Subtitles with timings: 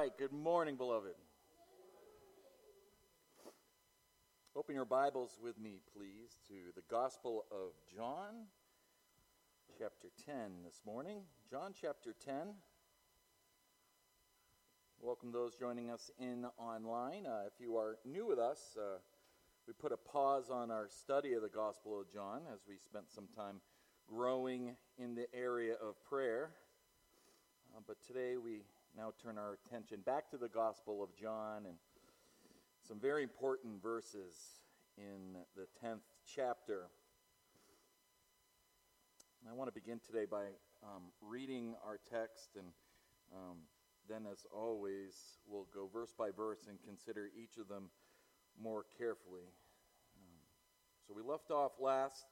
[0.00, 1.12] right, good morning, beloved.
[4.56, 8.46] Open your Bibles with me, please, to the Gospel of John,
[9.78, 11.18] chapter 10 this morning.
[11.50, 12.54] John chapter 10.
[15.02, 17.26] Welcome those joining us in online.
[17.26, 19.00] Uh, if you are new with us, uh,
[19.66, 23.10] we put a pause on our study of the Gospel of John as we spent
[23.10, 23.60] some time
[24.08, 26.52] growing in the area of prayer.
[27.76, 28.62] Uh, but today we
[28.96, 31.76] now turn our attention back to the Gospel of John and
[32.86, 34.34] some very important verses
[34.96, 36.88] in the 10th chapter.
[39.48, 40.44] I want to begin today by
[40.82, 42.66] um, reading our text, and
[43.32, 43.58] um,
[44.08, 45.14] then, as always,
[45.46, 47.90] we'll go verse by verse and consider each of them
[48.60, 49.46] more carefully.
[50.16, 50.38] Um,
[51.06, 52.26] so we left off last,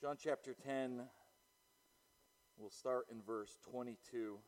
[0.00, 1.02] John chapter 10.
[2.58, 4.38] We'll start in verse 22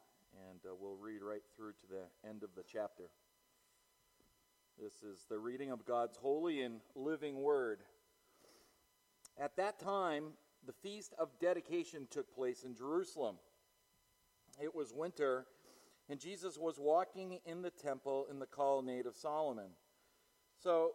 [0.51, 3.05] and uh, we'll read right through to the end of the chapter.
[4.80, 7.80] This is the reading of God's holy and living word.
[9.40, 10.32] At that time,
[10.66, 13.37] the feast of dedication took place in Jerusalem.
[14.62, 15.46] It was winter,
[16.09, 19.71] and Jesus was walking in the temple in the colonnade of Solomon.
[20.62, 20.93] So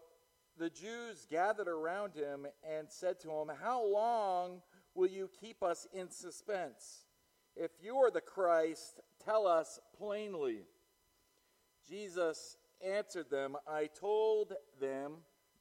[0.57, 4.61] the Jews gathered around him and said to him, How long
[4.93, 7.05] will you keep us in suspense?
[7.55, 10.65] If you are the Christ, tell us plainly.
[11.87, 15.13] Jesus answered them, I told them,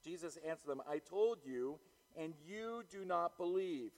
[0.04, 1.78] Jesus answered them, I told you,
[2.16, 3.90] and you do not believe.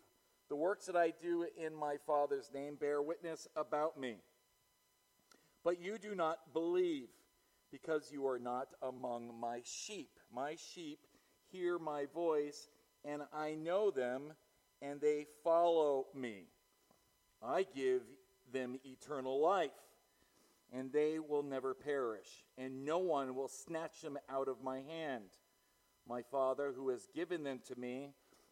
[0.48, 4.16] The works that I do in my Father's name bear witness about me.
[5.64, 7.08] But you do not believe
[7.72, 10.10] because you are not among my sheep.
[10.32, 10.98] My sheep
[11.50, 12.68] hear my voice,
[13.04, 14.34] and I know them,
[14.82, 16.44] and they follow me.
[17.42, 18.02] I give
[18.52, 19.70] them eternal life,
[20.72, 25.30] and they will never perish, and no one will snatch them out of my hand.
[26.08, 28.10] My Father, who has given them to me,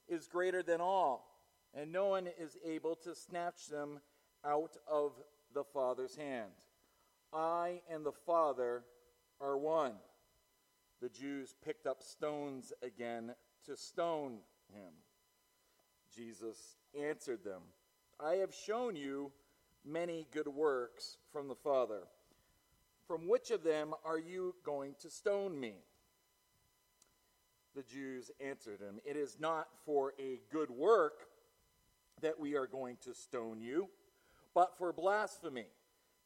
[0.08, 1.38] is greater than all,
[1.74, 4.00] and no one is able to snatch them
[4.44, 5.12] out of
[5.54, 6.50] the Father's hand.
[7.32, 8.84] I and the Father
[9.40, 9.94] are one.
[11.00, 13.34] The Jews picked up stones again
[13.66, 14.38] to stone
[14.72, 14.92] him.
[16.14, 17.62] Jesus answered them.
[18.20, 19.32] I have shown you
[19.84, 22.02] many good works from the Father.
[23.06, 25.74] From which of them are you going to stone me?
[27.74, 31.26] The Jews answered him, It is not for a good work
[32.20, 33.88] that we are going to stone you,
[34.54, 35.66] but for blasphemy,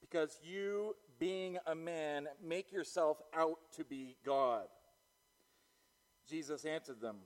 [0.01, 4.67] because you, being a man, make yourself out to be God.
[6.29, 7.17] Jesus answered them,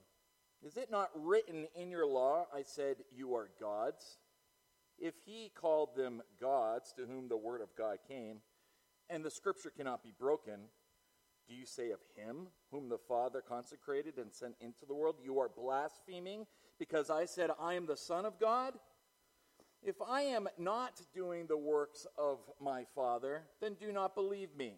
[0.63, 4.17] Is it not written in your law, I said, you are gods?
[5.01, 8.37] If he called them gods to whom the word of God came,
[9.09, 10.59] and the scripture cannot be broken,
[11.47, 15.39] do you say of him whom the Father consecrated and sent into the world, You
[15.39, 16.45] are blaspheming
[16.77, 18.75] because I said, I am the Son of God?
[19.81, 24.75] If I am not doing the works of my Father, then do not believe me.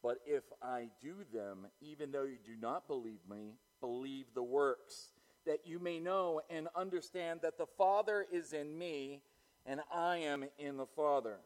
[0.00, 5.13] But if I do them, even though you do not believe me, believe the works
[5.46, 9.22] that you may know and understand that the Father is in me
[9.66, 11.38] and I am in the Father.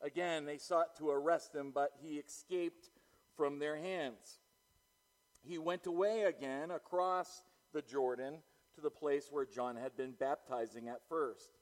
[0.00, 2.90] Again, they sought to arrest him, but he escaped
[3.36, 4.40] from their hands.
[5.42, 7.42] He went away again across
[7.72, 8.38] the Jordan
[8.74, 11.58] to the place where John had been baptizing at first,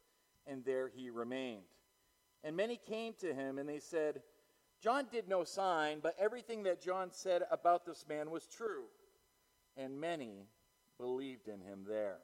[0.46, 1.62] and there he remained.
[2.44, 4.22] And many came to him, and they said,
[4.80, 8.84] John did no sign, but everything that John said about this man was true.
[9.76, 10.46] And many
[11.00, 12.18] believed in him there.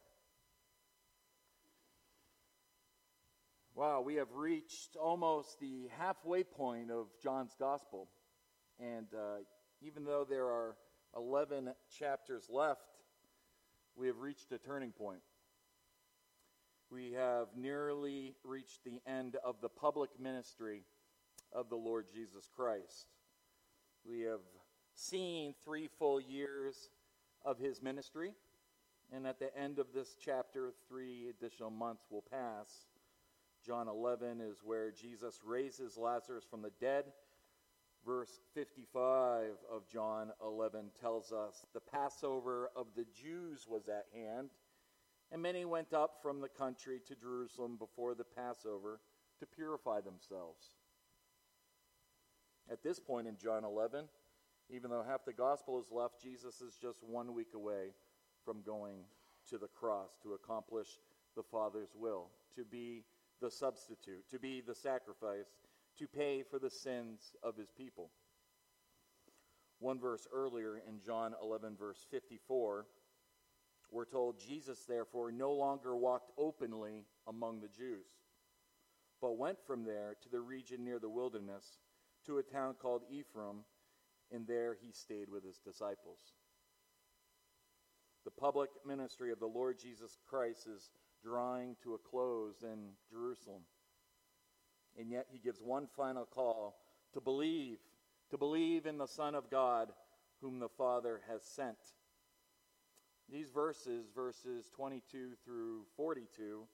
[3.75, 8.09] Wow, we have reached almost the halfway point of John's gospel.
[8.79, 9.39] And uh,
[9.83, 10.77] even though there are
[11.17, 12.81] 11 chapters left,
[13.97, 15.21] we have reached a turning point.
[16.91, 20.83] We have nearly reached the end of the public ministry
[21.53, 23.07] of the Lord Jesus Christ.
[24.09, 24.41] We have
[24.95, 26.91] seen three full years
[27.45, 28.33] of his ministry.
[29.13, 32.87] And at the end of this chapter, three additional months will pass.
[33.65, 37.05] John 11 is where Jesus raises Lazarus from the dead.
[38.05, 44.51] Verse 55 of John 11 tells us the Passover of the Jews was at hand,
[45.33, 49.01] and many went up from the country to Jerusalem before the Passover
[49.41, 50.77] to purify themselves.
[52.71, 54.05] At this point in John 11,
[54.71, 57.91] even though half the gospel is left, Jesus is just one week away
[58.47, 59.01] from going
[59.51, 60.89] to the cross to accomplish
[61.37, 63.05] the Father's will, to be
[63.43, 65.59] the substitute, to be the sacrifice,
[65.99, 68.11] to pay for the sins of his people.
[69.79, 72.87] One verse earlier in John 11, verse 54,
[73.91, 78.07] we're told Jesus, therefore, no longer walked openly among the Jews,
[79.21, 81.79] but went from there to the region near the wilderness,
[82.27, 83.65] to a town called Ephraim,
[84.33, 86.33] and there he stayed with his disciples.
[88.27, 90.91] The public ministry of the Lord Jesus Christ is
[91.23, 93.63] drawing to a close in Jerusalem.
[94.99, 96.75] And yet he gives one final call
[97.13, 97.79] to believe,
[98.31, 99.93] to believe in the Son of God
[100.41, 101.77] whom the Father has sent.
[103.31, 106.65] These verses, verses 22 through 42,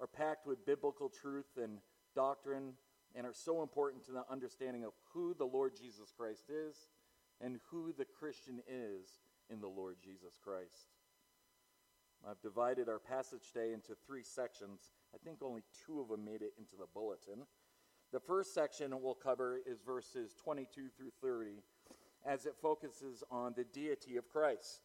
[0.00, 1.80] are packed with biblical truth and
[2.16, 2.72] doctrine
[3.14, 6.88] and are so important to the understanding of who the Lord Jesus Christ is
[7.42, 9.18] and who the Christian is
[9.50, 10.88] in the Lord Jesus Christ.
[12.28, 14.92] I've divided our passage today into three sections.
[15.14, 17.44] I think only two of them made it into the bulletin.
[18.12, 21.62] The first section we'll cover is verses 22 through 30
[22.26, 24.80] as it focuses on the deity of Christ.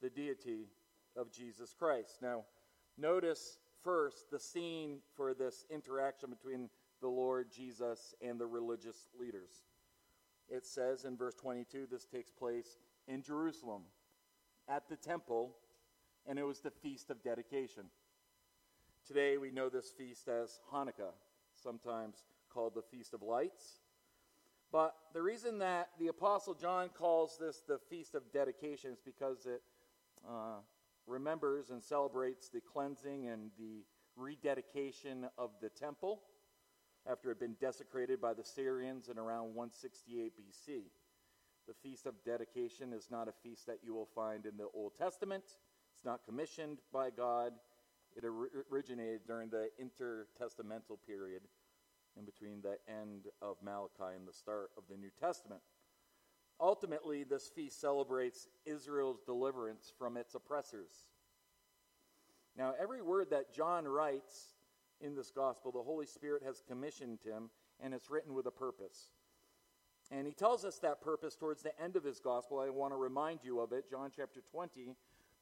[0.00, 0.68] The deity
[1.16, 2.18] of Jesus Christ.
[2.22, 2.44] Now,
[2.96, 6.70] notice first the scene for this interaction between
[7.00, 9.64] the Lord Jesus and the religious leaders.
[10.48, 13.82] It says in verse 22 this takes place in Jerusalem
[14.68, 15.56] at the temple
[16.26, 17.84] and it was the Feast of Dedication.
[19.06, 21.14] Today we know this feast as Hanukkah,
[21.54, 23.80] sometimes called the Feast of Lights.
[24.70, 29.46] But the reason that the Apostle John calls this the Feast of Dedication is because
[29.46, 29.62] it
[30.28, 30.58] uh,
[31.06, 33.84] remembers and celebrates the cleansing and the
[34.16, 36.20] rededication of the temple
[37.10, 40.82] after it had been desecrated by the Syrians in around 168 BC.
[41.68, 44.92] The Feast of Dedication is not a feast that you will find in the Old
[44.96, 45.44] Testament.
[45.44, 47.52] It's not commissioned by God.
[48.16, 51.42] It originated during the intertestamental period
[52.16, 55.60] in between the end of Malachi and the start of the New Testament.
[56.58, 60.92] Ultimately, this feast celebrates Israel's deliverance from its oppressors.
[62.56, 64.54] Now, every word that John writes
[65.02, 69.10] in this gospel, the Holy Spirit has commissioned him, and it's written with a purpose.
[70.10, 72.60] And he tells us that purpose towards the end of his gospel.
[72.60, 73.90] I want to remind you of it.
[73.90, 74.94] John chapter 20,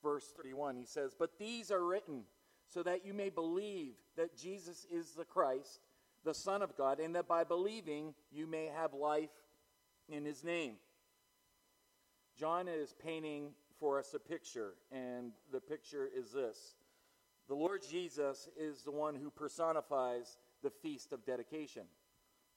[0.02, 0.76] verse 31.
[0.76, 2.24] He says, But these are written
[2.66, 5.80] so that you may believe that Jesus is the Christ,
[6.24, 9.30] the Son of God, and that by believing you may have life
[10.08, 10.74] in his name.
[12.36, 16.74] John is painting for us a picture, and the picture is this
[17.48, 21.84] The Lord Jesus is the one who personifies the feast of dedication.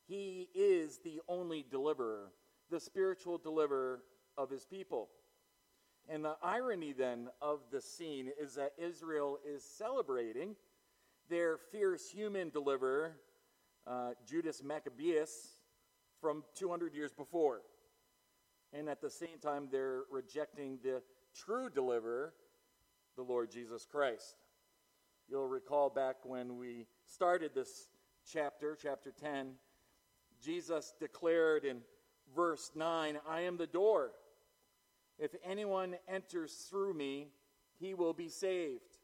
[0.09, 2.31] He is the only deliverer,
[2.71, 4.01] the spiritual deliverer
[4.39, 5.09] of his people.
[6.09, 10.55] And the irony then of the scene is that Israel is celebrating
[11.29, 13.17] their fierce human deliverer,
[13.85, 15.59] uh, Judas Maccabeus,
[16.19, 17.61] from 200 years before.
[18.73, 21.03] And at the same time, they're rejecting the
[21.35, 22.33] true deliverer,
[23.15, 24.37] the Lord Jesus Christ.
[25.27, 27.89] You'll recall back when we started this
[28.25, 29.53] chapter, chapter 10,
[30.43, 31.81] Jesus declared in
[32.35, 34.11] verse 9, I am the door.
[35.17, 37.27] If anyone enters through me,
[37.79, 38.97] he will be saved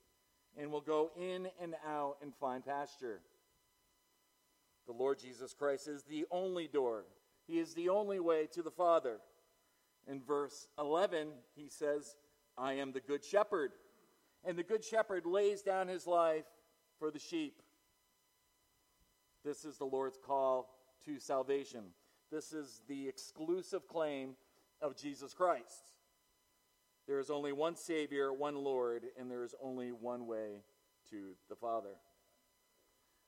[0.58, 3.20] and will go in and out and find pasture.
[4.88, 7.06] The Lord Jesus Christ is the only door,
[7.48, 9.18] He is the only way to the Father.
[10.08, 12.16] In verse 11, he says,
[12.56, 13.72] I am the good shepherd.
[14.44, 16.46] And the good shepherd lays down his life
[17.00, 17.60] for the sheep.
[19.44, 20.75] This is the Lord's call
[21.06, 21.86] to salvation.
[22.32, 24.36] This is the exclusive claim
[24.82, 25.94] of Jesus Christ.
[27.08, 30.64] There is only one Savior, one Lord, and there is only one way
[31.12, 31.98] to the Father.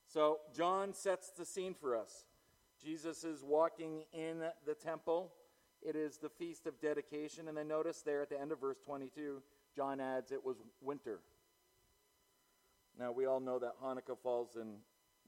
[0.08, 2.26] So, John sets the scene for us.
[2.84, 5.32] Jesus is walking in the temple.
[5.82, 7.48] It is the feast of dedication.
[7.48, 9.42] And then notice there at the end of verse 22,
[9.76, 11.20] John adds it was winter.
[13.00, 14.78] Now, we all know that Hanukkah falls in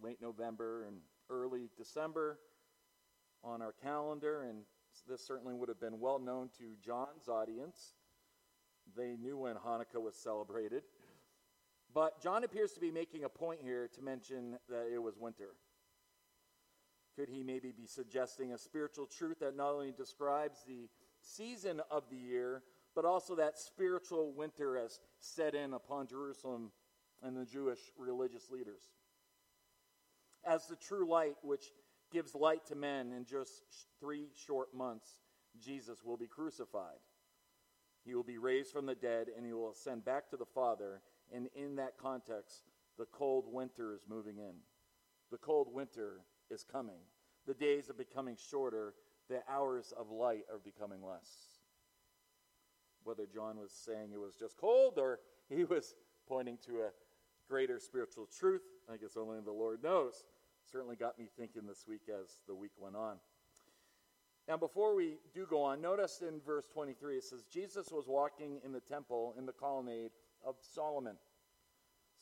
[0.01, 0.97] late November and
[1.29, 2.39] early December
[3.43, 4.63] on our calendar, and
[5.07, 7.93] this certainly would have been well known to John's audience.
[8.95, 10.83] They knew when Hanukkah was celebrated.
[11.93, 15.55] But John appears to be making a point here to mention that it was winter.
[17.15, 20.87] Could he maybe be suggesting a spiritual truth that not only describes the
[21.21, 22.63] season of the year,
[22.95, 26.71] but also that spiritual winter has set in upon Jerusalem
[27.23, 28.83] and the Jewish religious leaders?
[30.45, 31.65] As the true light, which
[32.11, 33.63] gives light to men in just
[33.99, 35.19] three short months,
[35.59, 36.99] Jesus will be crucified.
[38.05, 41.01] He will be raised from the dead and he will ascend back to the Father.
[41.33, 42.63] And in that context,
[42.97, 44.55] the cold winter is moving in.
[45.31, 47.01] The cold winter is coming.
[47.45, 48.93] The days are becoming shorter.
[49.29, 51.59] the hours of light are becoming less.
[53.03, 55.19] Whether John was saying it was just cold or
[55.49, 55.93] he was
[56.27, 56.89] pointing to a
[57.47, 60.23] greater spiritual truth, I guess only the Lord knows.
[60.71, 63.17] Certainly got me thinking this week as the week went on.
[64.47, 68.59] Now, before we do go on, notice in verse 23 it says, Jesus was walking
[68.65, 70.09] in the temple in the colonnade
[70.43, 71.17] of Solomon.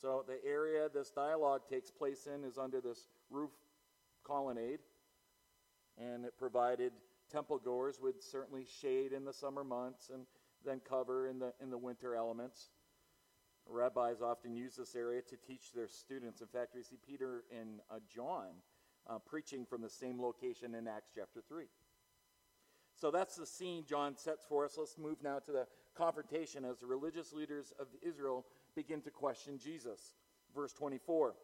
[0.02, 3.52] So, the area this dialogue takes place in is under this roof
[4.26, 4.80] colonnade,
[5.98, 6.92] and it provided
[7.32, 10.26] temple goers with certainly shade in the summer months and
[10.66, 12.70] then cover in the, in the winter elements.
[13.70, 16.42] Rabbis often use this area to teach their students.
[16.42, 18.48] In fact, we see Peter and uh, John
[19.10, 21.66] uh, preaching from the same location in Acts chapter 3.
[23.00, 24.76] So that's the scene John sets for us.
[24.78, 28.46] Let's move now to the confrontation as the religious leaders of Israel
[28.76, 30.16] begin to question Jesus.
[30.56, 31.36] Verse 24.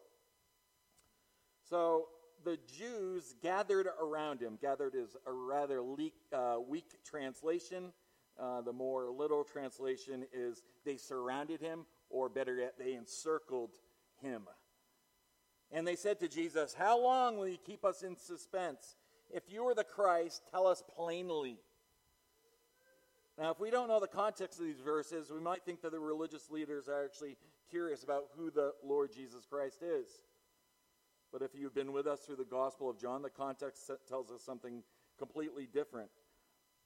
[1.68, 2.06] So
[2.44, 4.58] the Jews gathered around him.
[4.60, 7.92] Gathered is a rather leak, uh, weak translation.
[8.38, 13.72] Uh, the more literal translation is they surrounded him, or better yet, they encircled
[14.22, 14.42] him.
[15.72, 18.96] And they said to Jesus, How long will you keep us in suspense?
[19.30, 21.58] If you are the Christ, tell us plainly.
[23.36, 25.98] Now, if we don't know the context of these verses, we might think that the
[25.98, 27.36] religious leaders are actually
[27.68, 30.06] curious about who the Lord Jesus Christ is.
[31.32, 34.40] But if you've been with us through the Gospel of John, the context tells us
[34.40, 34.84] something
[35.18, 36.10] completely different.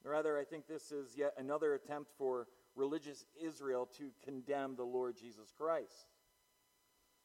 [0.04, 2.46] Rather, I think this is yet another attempt for
[2.78, 6.06] religious Israel to condemn the Lord Jesus Christ.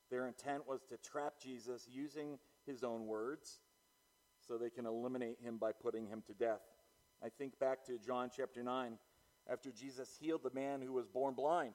[0.09, 3.59] Their intent was to trap Jesus using his own words
[4.45, 6.61] so they can eliminate him by putting him to death.
[7.23, 8.97] I think back to John chapter 9
[9.49, 11.73] after Jesus healed the man who was born blind.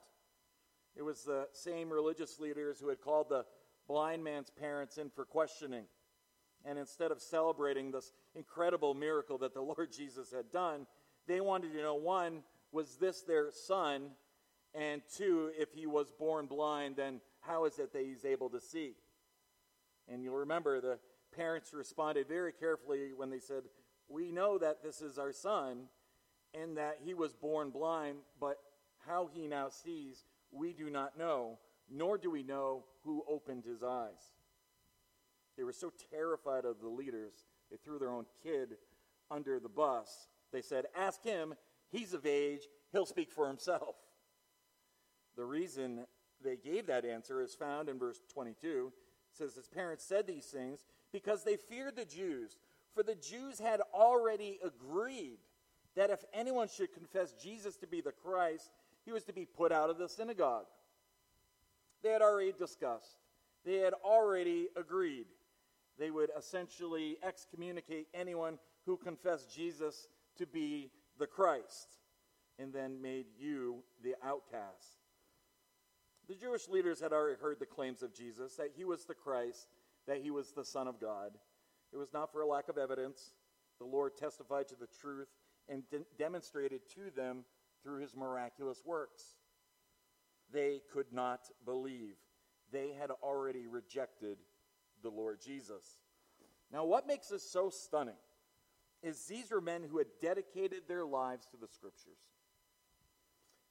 [0.97, 3.45] It was the same religious leaders who had called the
[3.87, 5.85] blind man's parents in for questioning.
[6.65, 10.87] And instead of celebrating this incredible miracle that the Lord Jesus had done,
[11.27, 14.11] they wanted to know one, was this their son?
[14.75, 18.61] And two, if he was born blind, then how is it that he's able to
[18.61, 18.95] see?
[20.09, 20.99] And you'll remember the
[21.35, 23.63] parents responded very carefully when they said,
[24.09, 25.85] We know that this is our son
[26.55, 28.59] and that he was born blind, but
[29.07, 31.59] how he now sees, we do not know,
[31.91, 34.33] nor do we know who opened his eyes.
[35.57, 37.35] They were so terrified of the leaders,
[37.71, 38.77] they threw their own kid
[39.31, 40.29] under the bus.
[40.53, 41.55] They said, Ask him,
[41.90, 43.97] he's of age, he'll speak for himself.
[45.37, 46.04] The reason
[46.42, 48.92] they gave that answer is found in verse 22.
[49.33, 52.57] It says, His parents said these things because they feared the Jews,
[52.95, 55.38] for the Jews had already agreed
[55.97, 58.71] that if anyone should confess Jesus to be the Christ,
[59.04, 60.66] he was to be put out of the synagogue.
[62.02, 63.16] They had already discussed,
[63.64, 65.26] they had already agreed.
[65.99, 71.89] They would essentially excommunicate anyone who confessed Jesus to be the Christ
[72.59, 74.99] and then made you the outcast.
[76.29, 79.69] The Jewish leaders had already heard the claims of Jesus that he was the Christ,
[80.07, 81.33] that he was the Son of God.
[81.93, 83.33] It was not for a lack of evidence.
[83.79, 85.29] The Lord testified to the truth
[85.69, 87.45] and de- demonstrated to them
[87.83, 89.23] through his miraculous works.
[90.53, 92.17] They could not believe.
[92.73, 94.39] They had already rejected
[95.03, 95.85] the Lord Jesus.
[96.73, 98.17] Now, what makes this so stunning
[99.02, 102.19] is these are men who had dedicated their lives to the scriptures.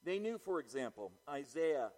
[0.04, 1.90] They knew, for example, Isaiah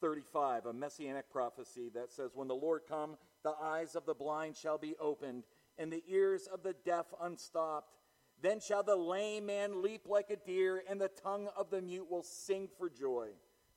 [0.00, 4.56] 35, a messianic prophecy that says, When the Lord come, the eyes of the blind
[4.56, 5.44] shall be opened,
[5.78, 7.94] and the ears of the deaf unstopped.
[8.42, 12.10] Then shall the lame man leap like a deer, and the tongue of the mute
[12.10, 13.28] will sing for joy.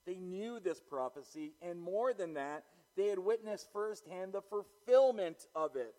[0.06, 2.64] They knew this prophecy, and more than that,
[2.96, 5.96] they had witnessed firsthand the fulfillment of it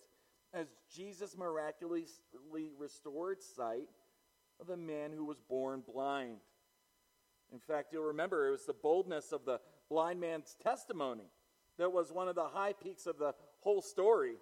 [0.54, 3.88] as Jesus miraculously restored sight
[4.60, 6.38] of the man who was born blind.
[7.52, 11.30] In fact, you'll remember it was the boldness of the blind man's testimony
[11.78, 14.34] that was one of the high peaks of the whole story.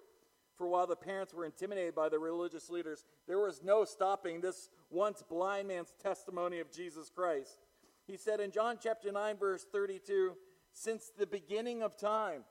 [0.55, 4.69] For while the parents were intimidated by the religious leaders, there was no stopping this
[4.91, 7.57] once blind man's testimony of Jesus Christ.
[8.05, 10.33] He said in John chapter 9, verse 32,
[10.71, 12.43] Since the beginning of time,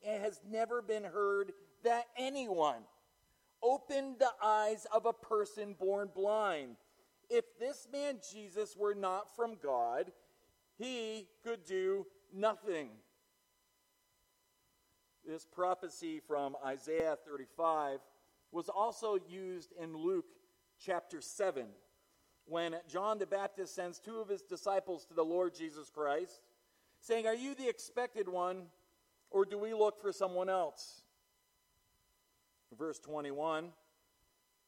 [0.00, 1.52] it has never been heard
[1.84, 2.82] that anyone
[3.62, 6.76] opened the eyes of a person born blind.
[7.30, 10.12] If this man Jesus were not from God,
[10.76, 12.90] he could do nothing.
[15.26, 18.00] This prophecy from Isaiah 35
[18.52, 20.26] was also used in Luke
[20.78, 21.66] chapter 7
[22.46, 26.42] when John the Baptist sends two of his disciples to the Lord Jesus Christ,
[27.00, 28.66] saying, Are you the expected one,
[29.30, 31.03] or do we look for someone else?
[32.78, 33.70] Verse 21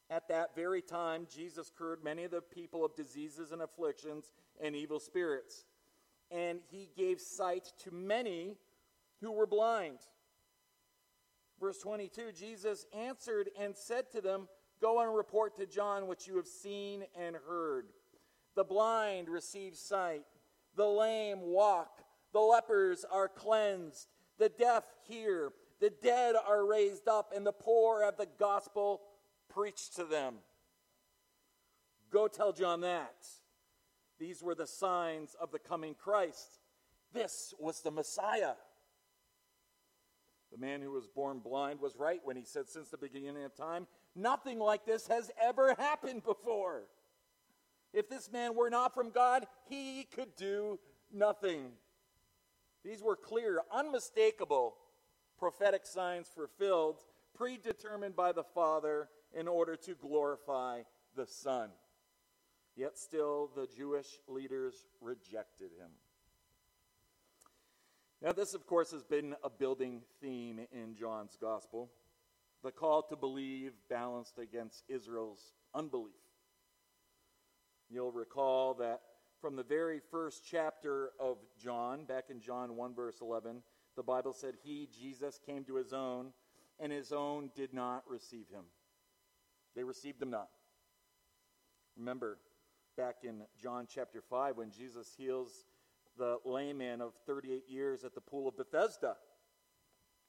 [0.09, 4.75] At that very time, Jesus cured many of the people of diseases and afflictions and
[4.75, 5.65] evil spirits.
[6.29, 8.57] And he gave sight to many
[9.21, 9.99] who were blind.
[11.59, 14.47] Verse 22 Jesus answered and said to them,
[14.79, 17.87] Go and report to John what you have seen and heard.
[18.55, 20.23] The blind receive sight,
[20.75, 22.01] the lame walk,
[22.33, 28.03] the lepers are cleansed, the deaf hear, the dead are raised up, and the poor
[28.03, 29.01] have the gospel
[29.49, 30.35] preached to them.
[32.11, 33.25] Go tell John that.
[34.19, 36.59] These were the signs of the coming Christ.
[37.13, 38.53] This was the Messiah.
[40.51, 43.55] The man who was born blind was right when he said, Since the beginning of
[43.55, 46.83] time, nothing like this has ever happened before.
[47.93, 50.79] If this man were not from God, he could do
[51.13, 51.71] nothing.
[52.83, 54.75] These were clear, unmistakable
[55.37, 56.97] prophetic signs fulfilled,
[57.35, 60.81] predetermined by the Father in order to glorify
[61.15, 61.69] the Son.
[62.75, 65.89] Yet still, the Jewish leaders rejected him.
[68.21, 71.89] Now, this, of course, has been a building theme in John's gospel
[72.63, 76.15] the call to believe balanced against Israel's unbelief.
[77.89, 79.01] You'll recall that
[79.39, 83.61] from the very first chapter of John, back in John 1, verse 11,
[83.97, 86.27] the Bible said, He, Jesus, came to his own,
[86.79, 88.63] and his own did not receive him.
[89.75, 90.47] They received him not.
[91.97, 92.37] Remember,
[92.95, 95.65] back in John chapter 5, when Jesus heals
[96.17, 99.15] the layman of 38 years at the pool of Bethesda.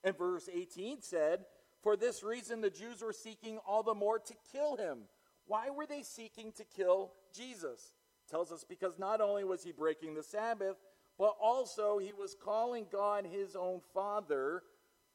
[0.05, 1.45] And verse 18 said,
[1.83, 5.01] For this reason the Jews were seeking all the more to kill him.
[5.47, 7.95] Why were they seeking to kill Jesus?
[8.31, 10.77] Tells us because not only was he breaking the Sabbath,
[11.19, 14.63] but also he was calling God his own Father,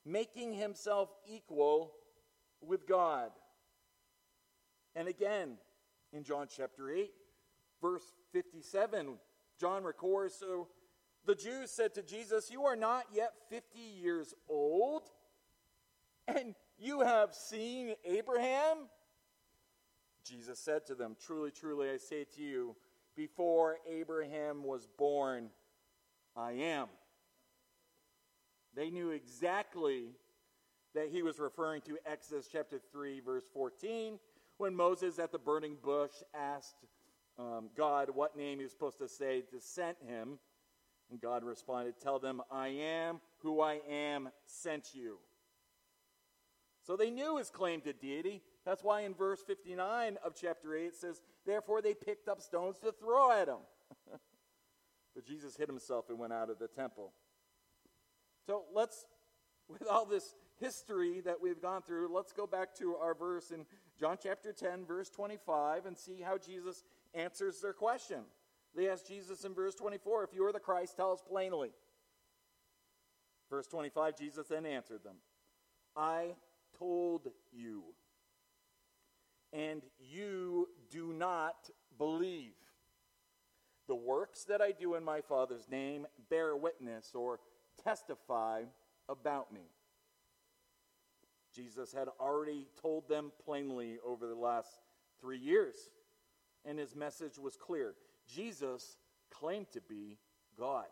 [0.05, 1.93] making himself equal
[2.61, 3.31] with God.
[4.95, 5.57] And again,
[6.11, 7.09] in John chapter 8,
[7.81, 9.17] verse 57,
[9.59, 10.67] John records So
[11.25, 15.03] the Jews said to Jesus, You are not yet 50 years old,
[16.27, 18.89] and you have seen Abraham?
[20.25, 22.75] Jesus said to them, Truly, truly, I say to you,
[23.15, 25.49] before Abraham was born,
[26.35, 26.87] I am.
[28.75, 30.15] They knew exactly
[30.95, 34.19] that he was referring to Exodus chapter 3, verse 14,
[34.57, 36.85] when Moses at the burning bush asked
[37.37, 40.39] um, God what name he was supposed to say to send him.
[41.11, 45.17] And God responded, Tell them, I am who I am sent you.
[46.81, 48.41] So they knew his claim to deity.
[48.65, 52.77] That's why in verse 59 of chapter 8 it says, Therefore they picked up stones
[52.79, 53.57] to throw at him.
[55.13, 57.13] But Jesus hid himself and went out of the temple.
[58.45, 59.05] So let's,
[59.67, 63.65] with all this history that we've gone through, let's go back to our verse in
[63.99, 68.21] John chapter 10, verse 25, and see how Jesus answers their question.
[68.75, 71.71] They ask Jesus in verse 24, If you are the Christ, tell us plainly.
[73.49, 75.17] Verse 25, Jesus then answered them,
[75.95, 76.35] I
[76.79, 77.83] told you,
[79.51, 82.53] and you do not believe.
[83.93, 87.39] The works that I do in my Father's name bear witness or
[87.83, 88.63] testify
[89.07, 89.69] about me.
[91.55, 94.79] Jesus had already told them plainly over the last
[95.21, 95.75] three years
[96.65, 97.93] and his message was clear.
[98.27, 98.97] Jesus
[99.29, 100.17] claimed to be
[100.57, 100.87] God.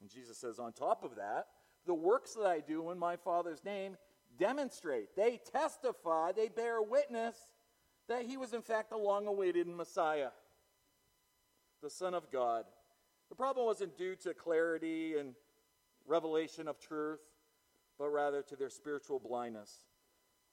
[0.00, 1.48] And Jesus says, on top of that,
[1.84, 3.98] the works that I do in my Father's name
[4.38, 7.36] demonstrate, they testify, they bear witness
[8.08, 10.30] that he was in fact the long awaited Messiah,
[11.82, 12.64] the Son of God.
[13.28, 15.34] The problem wasn't due to clarity and
[16.06, 17.20] revelation of truth,
[17.98, 19.86] but rather to their spiritual blindness.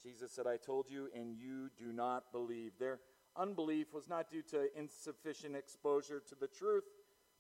[0.02, 2.74] Jesus said, I told you, and you do not believe.
[2.80, 3.00] Their
[3.36, 6.84] unbelief was not due to insufficient exposure to the truth,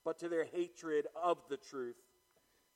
[0.04, 1.97] but to their hatred of the truth.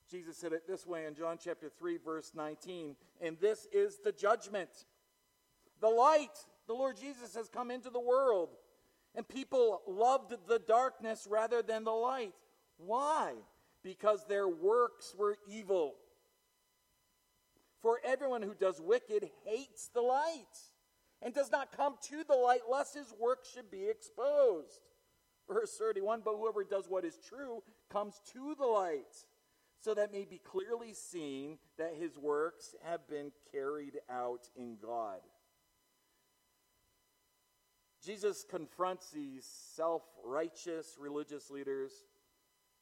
[0.09, 4.11] Jesus said it this way in John chapter 3, verse 19, and this is the
[4.11, 4.69] judgment.
[5.79, 8.49] The light, the Lord Jesus, has come into the world,
[9.15, 12.33] and people loved the darkness rather than the light.
[12.77, 13.33] Why?
[13.83, 15.95] Because their works were evil.
[17.81, 20.45] For everyone who does wicked hates the light
[21.21, 24.79] and does not come to the light lest his work should be exposed.
[25.51, 29.25] Verse 31 But whoever does what is true comes to the light,
[29.79, 35.19] so that may be clearly seen that his works have been carried out in God.
[38.03, 41.91] Jesus confronts these self righteous religious leaders.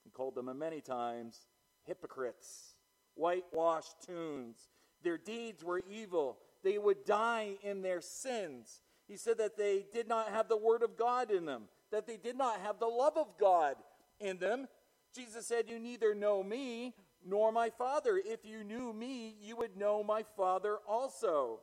[0.03, 1.47] He called them many times
[1.85, 2.75] hypocrites,
[3.15, 4.69] whitewashed tombs,
[5.03, 6.37] their deeds were evil.
[6.63, 8.81] they would die in their sins.
[9.07, 12.17] He said that they did not have the Word of God in them, that they
[12.17, 13.75] did not have the love of God
[14.19, 14.67] in them.
[15.15, 16.93] Jesus said, You neither know me
[17.25, 18.21] nor my Father.
[18.23, 21.61] If you knew me, you would know my Father also.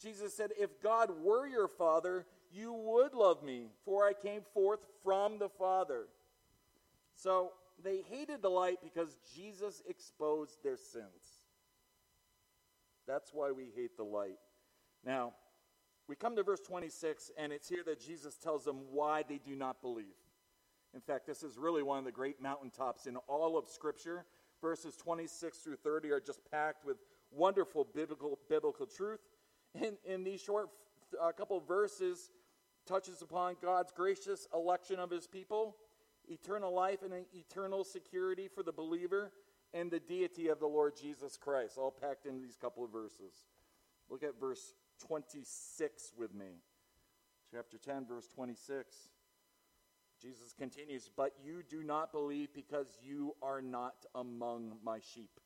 [0.00, 4.80] Jesus said, If God were your Father, you would love me, for I came forth
[5.02, 6.04] from the Father.
[7.16, 11.42] So they hated the light because Jesus exposed their sins.
[13.06, 14.38] That's why we hate the light.
[15.04, 15.32] Now,
[16.06, 19.54] we come to verse 26, and it's here that Jesus tells them why they do
[19.56, 20.04] not believe.
[20.94, 24.24] In fact, this is really one of the great mountaintops in all of Scripture.
[24.60, 26.98] Verses 26 through 30 are just packed with
[27.30, 29.20] wonderful biblical, biblical truth.
[29.74, 30.68] In, in these short
[31.20, 32.30] uh, couple verses,
[32.86, 35.76] touches upon God's gracious election of his people,
[36.28, 39.32] eternal life and eternal security for the believer,
[39.72, 43.32] and the deity of the Lord Jesus Christ, all packed into these couple of verses.
[44.08, 44.74] Look at verse
[45.06, 46.60] 26 with me.
[47.50, 48.94] Chapter 10, verse 26.
[50.20, 55.40] Jesus continues, But you do not believe because you are not among my sheep.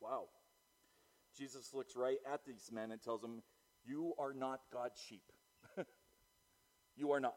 [0.00, 0.24] Wow.
[1.36, 3.42] Jesus looks right at these men and tells them,
[3.84, 5.31] You are not God's sheep.
[6.96, 7.34] You are not.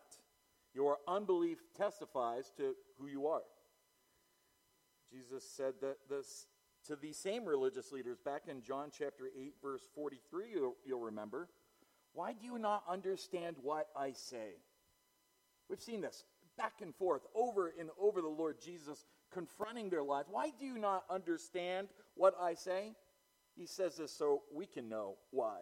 [0.74, 3.44] Your unbelief testifies to who you are.
[5.12, 6.48] Jesus said that this
[6.88, 11.50] to these same religious leaders back in John chapter 8, verse 43, you'll, you'll remember.
[12.14, 14.60] Why do you not understand what I say?
[15.70, 16.24] We've seen this
[16.58, 20.28] back and forth over and over the Lord Jesus confronting their lives.
[20.30, 22.94] Why do you not understand what I say?
[23.56, 25.62] He says this so we can know why.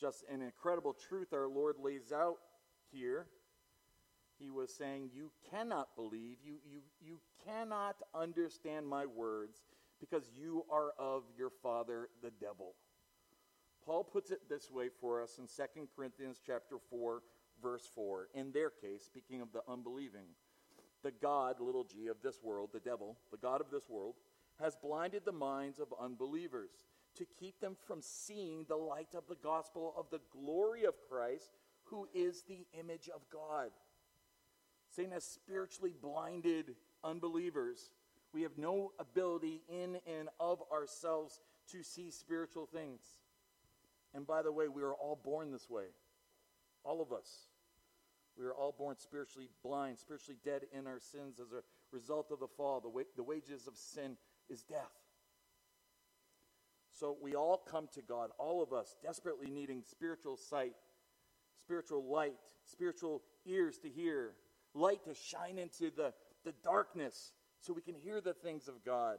[0.00, 2.36] Just an incredible truth our Lord lays out
[2.92, 3.26] here.
[4.38, 9.62] He was saying, You cannot believe, you, you, you cannot understand my words
[10.00, 12.74] because you are of your father, the devil.
[13.84, 17.22] Paul puts it this way for us in 2 Corinthians chapter 4,
[17.62, 18.28] verse 4.
[18.34, 20.26] In their case, speaking of the unbelieving,
[21.02, 24.14] the God, little g, of this world, the devil, the God of this world,
[24.60, 26.70] has blinded the minds of unbelievers
[27.16, 31.50] to keep them from seeing the light of the gospel of the glory of Christ,
[31.84, 33.70] who is the image of God.
[34.88, 37.90] Satan has spiritually blinded unbelievers.
[38.32, 41.40] We have no ability in and of ourselves
[41.72, 43.02] to see spiritual things.
[44.14, 45.86] And by the way, we are all born this way.
[46.84, 47.48] All of us.
[48.38, 52.40] We are all born spiritually blind, spiritually dead in our sins as a result of
[52.40, 52.80] the fall.
[52.80, 54.16] The, wa- the wages of sin
[54.48, 54.90] is death.
[56.94, 60.74] So we all come to God, all of us, desperately needing spiritual sight,
[61.60, 64.34] spiritual light, spiritual ears to hear,
[64.74, 66.12] light to shine into the,
[66.44, 69.18] the darkness so we can hear the things of God.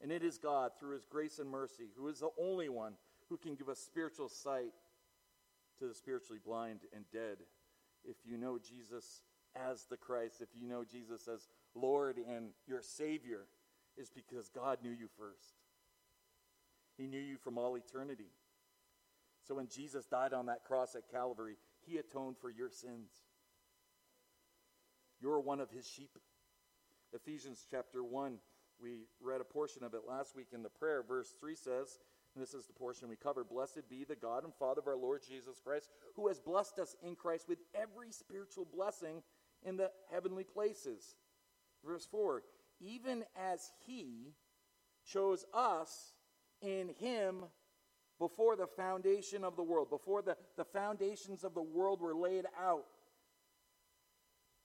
[0.00, 2.94] And it is God, through his grace and mercy, who is the only one
[3.28, 4.72] who can give us spiritual sight
[5.80, 7.38] to the spiritually blind and dead.
[8.04, 9.22] If you know Jesus
[9.56, 13.46] as the Christ, if you know Jesus as Lord and your Savior,
[13.96, 15.61] is because God knew you first.
[17.02, 18.30] He knew you from all eternity.
[19.42, 23.10] So when Jesus died on that cross at Calvary, he atoned for your sins.
[25.20, 26.16] You're one of his sheep.
[27.12, 28.38] Ephesians chapter 1,
[28.80, 31.02] we read a portion of it last week in the prayer.
[31.02, 31.98] Verse 3 says,
[32.36, 34.96] and this is the portion we covered Blessed be the God and Father of our
[34.96, 39.24] Lord Jesus Christ, who has blessed us in Christ with every spiritual blessing
[39.64, 41.16] in the heavenly places.
[41.84, 42.44] Verse 4
[42.80, 44.34] Even as he
[45.04, 46.14] chose us
[46.62, 47.44] in him
[48.18, 52.46] before the foundation of the world, before the, the foundations of the world were laid
[52.60, 52.84] out,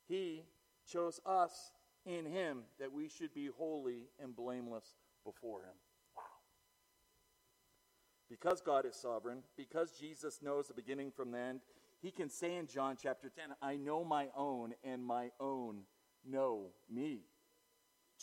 [0.07, 0.43] he
[0.89, 1.71] chose us
[2.05, 5.73] in him that we should be holy and blameless before him.
[6.15, 6.23] Wow.
[8.29, 11.59] Because God is sovereign, because Jesus knows the beginning from the end,
[11.99, 15.79] he can say in John chapter 10, I know my own, and my own
[16.25, 17.21] know me.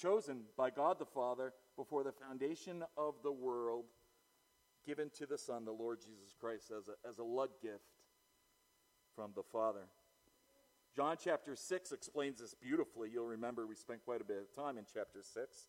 [0.00, 3.84] Chosen by God the Father before the foundation of the world,
[4.86, 7.84] given to the Son, the Lord Jesus Christ, as a, as a love gift
[9.14, 9.86] from the Father.
[10.94, 13.10] John chapter 6 explains this beautifully.
[13.12, 15.68] You'll remember we spent quite a bit of time in chapter 6.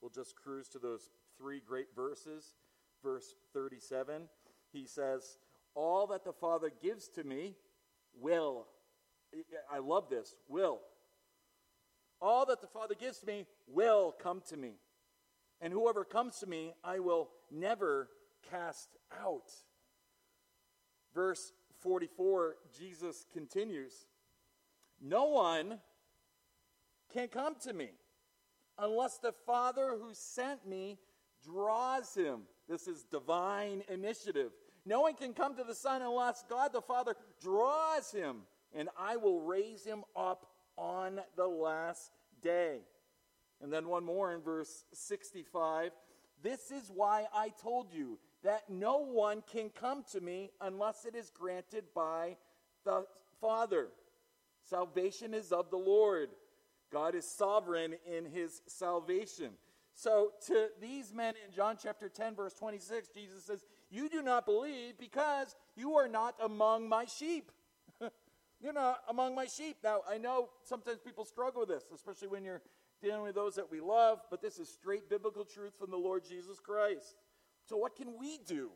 [0.00, 2.54] We'll just cruise to those three great verses.
[3.02, 4.28] Verse 37,
[4.72, 5.38] he says,
[5.74, 7.54] All that the Father gives to me
[8.20, 8.66] will.
[9.72, 10.34] I love this.
[10.48, 10.80] Will.
[12.20, 14.72] All that the Father gives to me will come to me.
[15.60, 18.08] And whoever comes to me, I will never
[18.50, 19.50] cast out.
[21.14, 24.06] Verse 44, Jesus continues
[25.00, 25.80] No one
[27.12, 27.90] can come to me
[28.78, 30.98] unless the Father who sent me
[31.44, 32.42] draws him.
[32.68, 34.52] This is divine initiative.
[34.84, 38.42] No one can come to the Son unless God the Father draws him,
[38.74, 42.80] and I will raise him up on the last day.
[43.62, 45.90] And then one more in verse 65
[46.42, 51.14] This is why I told you that no one can come to me unless it
[51.14, 52.36] is granted by
[52.84, 53.04] the
[53.40, 53.88] Father.
[54.64, 56.30] Salvation is of the Lord.
[56.92, 59.52] God is sovereign in his salvation.
[59.94, 64.46] So, to these men in John chapter 10, verse 26, Jesus says, You do not
[64.46, 67.50] believe because you are not among my sheep.
[68.60, 69.78] you're not among my sheep.
[69.82, 72.62] Now, I know sometimes people struggle with this, especially when you're
[73.02, 76.24] dealing with those that we love, but this is straight biblical truth from the Lord
[76.24, 77.16] Jesus Christ.
[77.64, 78.70] So, what can we do?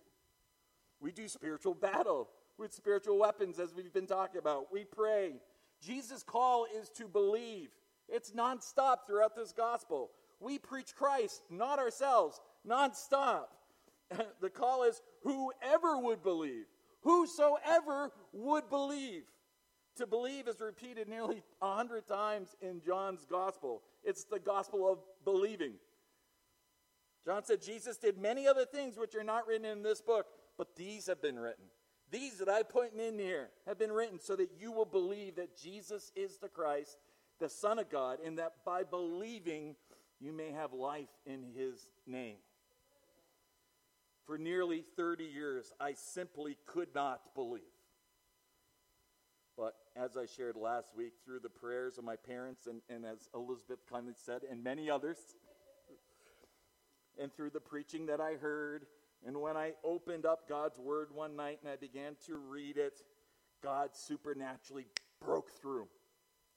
[1.01, 4.73] We do spiritual battle with spiritual weapons, as we've been talking about.
[4.73, 5.35] We pray.
[5.81, 7.71] Jesus' call is to believe.
[8.09, 10.11] It's nonstop throughout this gospel.
[10.39, 13.47] We preach Christ, not ourselves, nonstop.
[14.41, 16.67] the call is whoever would believe,
[17.03, 19.23] whosoever would believe.
[19.97, 23.83] To believe is repeated nearly a hundred times in John's gospel.
[24.03, 25.75] It's the gospel of believing.
[27.25, 30.27] John said, Jesus did many other things which are not written in this book,
[30.57, 31.65] but these have been written.
[32.11, 35.57] These that I'm putting in here have been written so that you will believe that
[35.57, 36.99] Jesus is the Christ,
[37.39, 39.77] the Son of God, and that by believing
[40.21, 42.37] you may have life in his name.
[44.27, 47.63] For nearly 30 years, I simply could not believe.
[49.57, 53.29] But as I shared last week, through the prayers of my parents, and, and as
[53.35, 55.19] Elizabeth kindly said, and many others,
[57.21, 58.87] and through the preaching that I heard,
[59.27, 63.01] and when I opened up God's Word one night and I began to read it,
[63.63, 64.87] God supernaturally
[65.21, 65.87] broke through.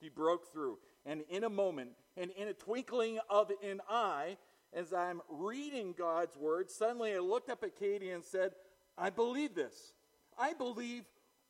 [0.00, 0.78] He broke through.
[1.04, 4.36] And in a moment, and in a twinkling of an eye,
[4.72, 8.52] as I'm reading God's word, suddenly I looked up at Katie and said,
[8.98, 9.92] I believe this.
[10.36, 11.04] I believe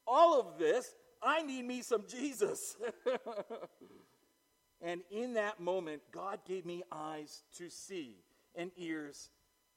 [0.06, 0.94] all of this.
[1.26, 2.76] I need me some Jesus.
[4.80, 8.14] and in that moment, God gave me eyes to see
[8.54, 9.30] and ears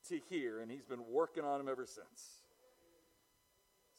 [0.10, 2.44] to hear, and He's been working on them ever since.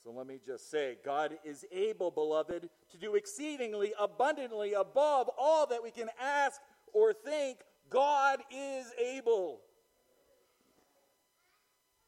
[0.03, 5.67] So let me just say God is able, beloved, to do exceedingly abundantly above all
[5.67, 6.61] that we can ask
[6.95, 7.59] or think.
[7.91, 9.61] God is able.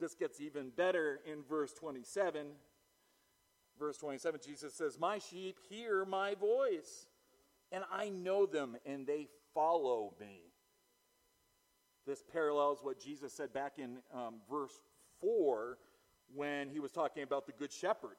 [0.01, 2.47] This gets even better in verse 27.
[3.79, 7.07] Verse 27, Jesus says, My sheep hear my voice,
[7.71, 10.53] and I know them, and they follow me.
[12.07, 14.81] This parallels what Jesus said back in um, verse
[15.21, 15.79] 4
[16.35, 18.17] when he was talking about the Good Shepherd.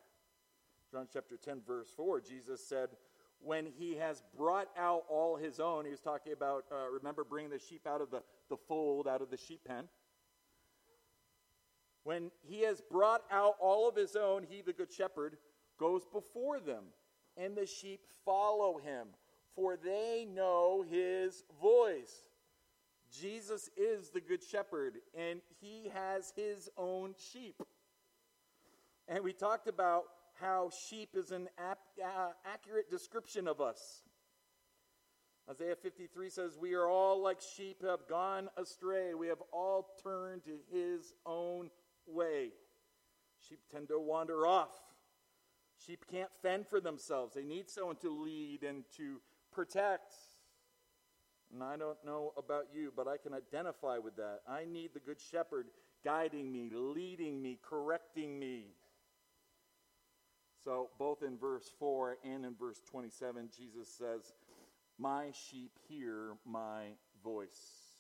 [0.92, 2.90] John chapter 10, verse 4, Jesus said,
[3.40, 7.52] When he has brought out all his own, he was talking about, uh, remember, bringing
[7.52, 9.86] the sheep out of the, the fold, out of the sheep pen.
[12.04, 15.38] When he has brought out all of his own, he, the Good Shepherd,
[15.80, 16.86] goes before them,
[17.38, 19.08] and the sheep follow him,
[19.56, 22.30] for they know his voice.
[23.12, 27.62] Jesus is the Good Shepherd, and he has his own sheep.
[29.08, 30.06] And we talked about
[30.40, 34.04] how sheep is an ap- uh, accurate description of us.
[35.50, 39.14] Isaiah 53 says, We are all like sheep, have gone astray.
[39.14, 40.83] We have all turned to his.
[43.48, 44.72] Sheep tend to wander off.
[45.86, 49.20] Sheep can't fend for themselves, they need someone to lead and to
[49.52, 50.14] protect.
[51.52, 54.40] And I don't know about you, but I can identify with that.
[54.48, 55.68] I need the Good Shepherd
[56.04, 58.66] guiding me, leading me, correcting me.
[60.64, 64.34] So, both in verse 4 and in verse 27, Jesus says,
[64.98, 67.94] My sheep hear my voice.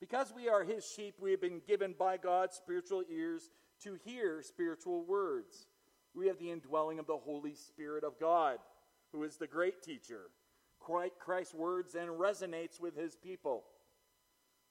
[0.00, 3.50] Because we are his sheep, we have been given by God spiritual ears
[3.84, 5.66] to hear spiritual words.
[6.14, 8.58] We have the indwelling of the Holy Spirit of God,
[9.12, 10.30] who is the great teacher.
[11.18, 13.64] Christ's words then resonates with his people.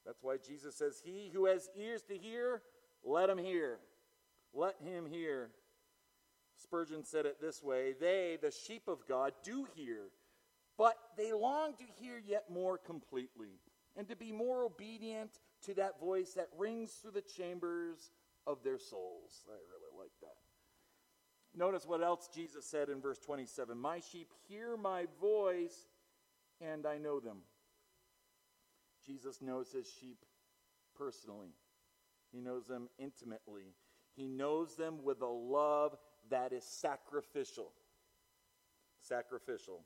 [0.06, 2.62] That's why Jesus says, He who has ears to hear,
[3.04, 3.80] let him hear.
[4.54, 5.52] Let him hear.
[6.56, 10.10] Spurgeon said it this way They, the sheep of God, do hear,
[10.78, 13.60] but they long to hear yet more completely,
[13.96, 15.32] and to be more obedient
[15.66, 18.12] to that voice that rings through the chambers
[18.50, 19.44] of their souls.
[19.48, 20.36] I really like that.
[21.56, 25.88] Notice what else Jesus said in verse 27 My sheep hear my voice,
[26.60, 27.38] and I know them.
[29.06, 30.26] Jesus knows his sheep
[30.98, 31.54] personally,
[32.32, 33.76] he knows them intimately.
[34.16, 35.96] He knows them with a love
[36.30, 37.72] that is sacrificial.
[39.00, 39.86] Sacrificial.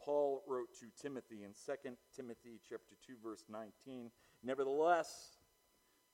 [0.00, 4.10] Paul wrote to Timothy in 2 Timothy chapter 2 verse 19,
[4.42, 5.35] nevertheless,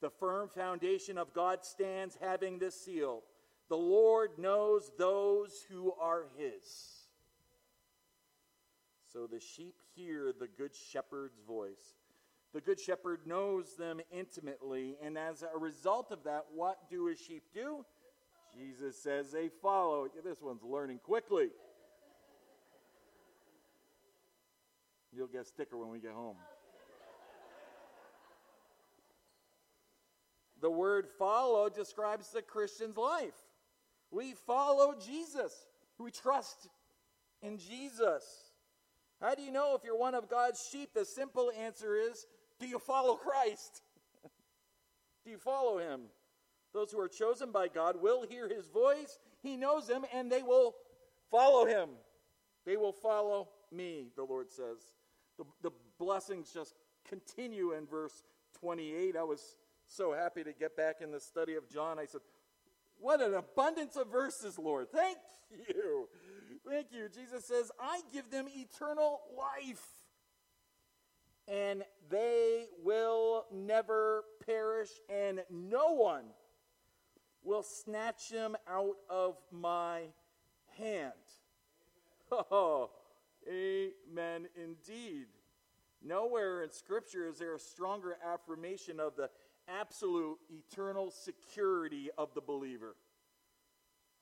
[0.03, 3.23] the firm foundation of God stands having this seal.
[3.71, 7.07] The Lord knows those who are his.
[9.11, 11.95] So the sheep hear the good shepherd's voice.
[12.53, 17.19] The good shepherd knows them intimately, and as a result of that, what do his
[17.19, 17.85] sheep do?
[18.55, 20.09] Jesus says they follow.
[20.23, 21.49] This one's learning quickly.
[25.15, 26.37] You'll get a sticker when we get home.
[30.63, 33.35] The word follow describes the Christian's life.
[34.11, 35.67] We follow Jesus.
[35.99, 36.69] We trust
[37.43, 38.25] in Jesus.
[39.21, 40.91] How do you know if you're one of God's sheep?
[40.95, 42.27] The simple answer is
[42.61, 43.83] do you follow Christ?
[45.25, 46.03] do you follow him?
[46.73, 49.19] Those who are chosen by God will hear his voice.
[49.43, 50.75] He knows them, and they will
[51.31, 51.91] follow him.
[52.65, 54.79] They will follow me, the Lord says.
[55.39, 56.75] The, the blessings just
[57.09, 58.23] continue in verse
[58.61, 59.17] 28.
[59.17, 59.57] I was
[59.97, 61.99] so happy to get back in the study of John.
[61.99, 62.23] I said,
[62.99, 64.91] What an abundance of verses, Lord.
[64.91, 65.19] Thank
[65.69, 66.09] you.
[66.69, 67.09] Thank you.
[67.09, 69.85] Jesus says, I give them eternal life,
[71.47, 76.25] and they will never perish, and no one
[77.43, 80.03] will snatch them out of my
[80.79, 81.13] hand.
[82.51, 82.89] Oh,
[83.47, 85.27] amen indeed.
[86.03, 89.29] Nowhere in Scripture is there a stronger affirmation of the
[89.69, 92.97] absolute eternal security of the believer.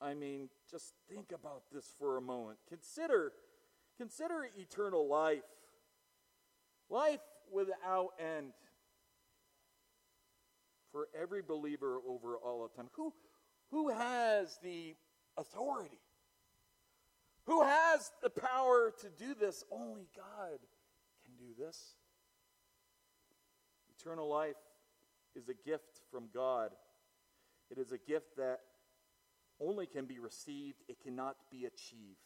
[0.00, 2.58] I mean, just think about this for a moment.
[2.68, 3.32] Consider
[3.98, 5.42] consider eternal life.
[6.88, 7.20] Life
[7.52, 8.52] without end.
[10.90, 12.88] For every believer over all of time.
[12.94, 13.12] Who
[13.70, 14.96] who has the
[15.36, 16.00] authority?
[17.46, 19.64] Who has the power to do this?
[19.70, 20.58] Only God
[21.24, 21.94] can do this.
[23.98, 24.56] Eternal life
[25.34, 26.70] is a gift from God.
[27.70, 28.60] It is a gift that
[29.60, 32.18] only can be received, it cannot be achieved.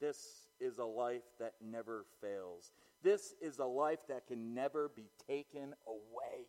[0.00, 2.72] This is a life that never fails.
[3.02, 6.46] This is a life that can never be taken away.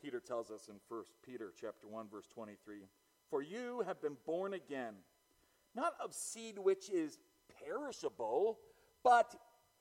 [0.00, 2.88] Peter tells us in 1 Peter chapter 1 verse 23,
[3.30, 5.04] "For you have been born again,
[5.74, 8.60] not of seed which is perishable,
[9.02, 9.34] but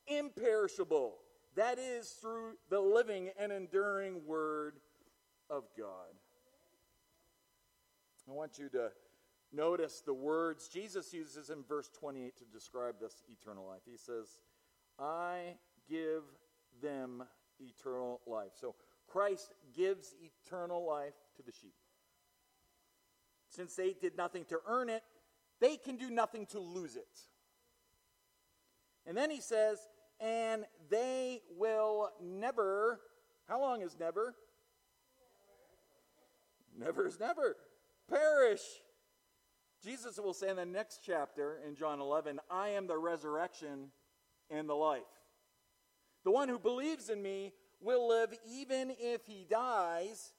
[0.07, 1.24] imperishable,
[1.55, 4.75] that is through the living and enduring Word
[5.49, 6.13] of God.
[8.29, 8.91] I want you to
[9.53, 13.81] notice the words Jesus uses in verse 28 to describe this eternal life.
[13.85, 14.39] He says,
[14.99, 15.55] I
[15.89, 16.23] give
[16.81, 17.23] them
[17.59, 18.51] eternal life.
[18.59, 18.75] So
[19.07, 21.75] Christ gives eternal life to the sheep.
[23.49, 25.03] Since they did nothing to earn it,
[25.61, 27.07] they can do nothing to lose it.
[29.05, 29.79] And then he says,
[30.19, 32.99] and they will never,
[33.47, 34.35] how long is never?
[36.77, 37.55] Never is never.
[38.09, 38.61] Perish.
[39.83, 43.91] Jesus will say in the next chapter in John 11, I am the resurrection
[44.49, 45.01] and the life.
[46.23, 50.33] The one who believes in me will live even if he dies,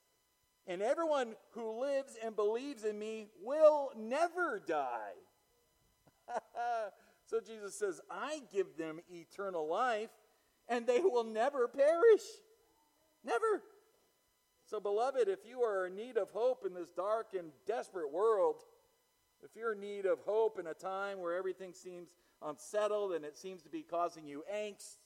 [0.66, 5.14] and everyone who lives and believes in me will never die.
[7.26, 10.10] So Jesus says, I give them eternal life,
[10.68, 12.22] and they will never perish.
[13.24, 13.62] Never.
[14.64, 18.62] So, beloved, if you are in need of hope in this dark and desperate world,
[19.42, 22.08] if you're in need of hope in a time where everything seems
[22.42, 24.98] unsettled and it seems to be causing you angst,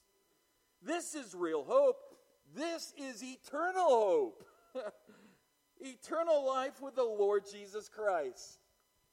[0.82, 1.96] this is real hope.
[2.54, 4.44] This is eternal hope.
[5.80, 8.58] eternal life with the Lord Jesus Christ,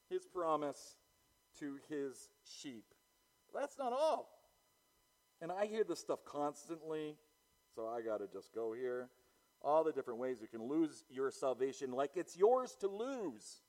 [0.10, 0.98] his promise
[1.60, 2.86] to his sheep.
[3.58, 4.30] That's not all.
[5.42, 7.16] And I hear this stuff constantly,
[7.76, 9.10] so I got to just go here.
[9.62, 13.62] All the different ways you can lose your salvation like it's yours to lose.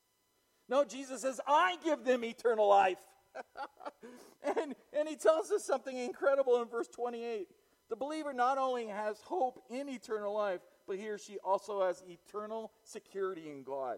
[0.67, 2.99] No, Jesus says, I give them eternal life.
[4.43, 7.47] and, and he tells us something incredible in verse 28.
[7.89, 12.03] The believer not only has hope in eternal life, but he or she also has
[12.07, 13.97] eternal security in God.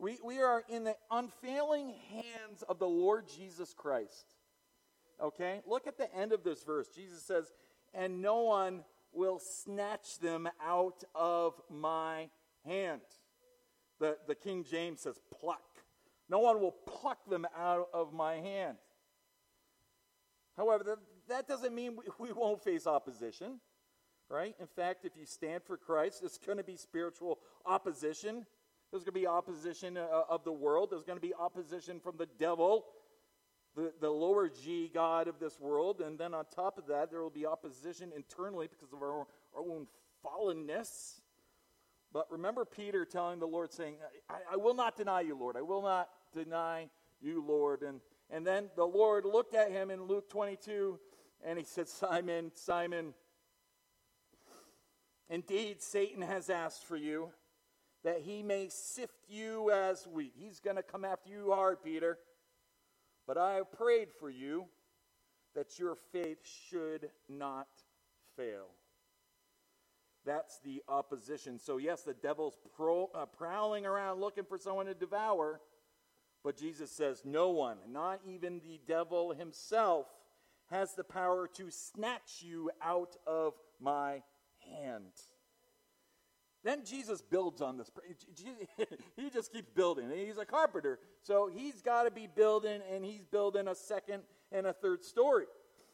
[0.00, 4.34] We, we are in the unfailing hands of the Lord Jesus Christ.
[5.22, 5.60] Okay?
[5.66, 6.88] Look at the end of this verse.
[6.88, 7.52] Jesus says,
[7.92, 8.82] And no one
[9.12, 12.30] will snatch them out of my
[12.64, 13.02] hand.
[13.98, 15.60] The, the King James says pluck.
[16.30, 18.78] No one will pluck them out of my hand.
[20.56, 20.98] However, that,
[21.28, 23.60] that doesn't mean we, we won't face opposition,
[24.30, 24.54] right?
[24.58, 28.46] In fact, if you stand for Christ, it's going to be spiritual opposition.
[28.90, 30.90] There's going to be opposition uh, of the world.
[30.90, 32.86] There's going to be opposition from the devil,
[33.76, 36.00] the, the lower G God of this world.
[36.00, 39.26] And then on top of that, there will be opposition internally because of our,
[39.56, 39.86] our own
[40.24, 41.20] fallenness.
[42.12, 43.94] But remember Peter telling the Lord, saying,
[44.28, 45.56] I, I will not deny you, Lord.
[45.56, 46.88] I will not deny
[47.20, 47.82] you, Lord.
[47.82, 50.98] And, and then the Lord looked at him in Luke 22
[51.44, 53.14] and he said, Simon, Simon,
[55.28, 57.30] indeed Satan has asked for you
[58.04, 60.32] that he may sift you as wheat.
[60.36, 62.18] He's going to come after you hard, Peter.
[63.26, 64.66] But I have prayed for you
[65.54, 67.68] that your faith should not
[68.36, 68.68] fail.
[70.24, 71.58] That's the opposition.
[71.58, 75.60] So, yes, the devil's pro, uh, prowling around looking for someone to devour.
[76.42, 80.06] But Jesus says, No one, not even the devil himself,
[80.70, 84.22] has the power to snatch you out of my
[84.80, 85.12] hand.
[86.62, 87.90] Then Jesus builds on this.
[89.16, 90.10] he just keeps building.
[90.14, 90.98] He's a carpenter.
[91.22, 95.46] So he's got to be building, and he's building a second and a third story.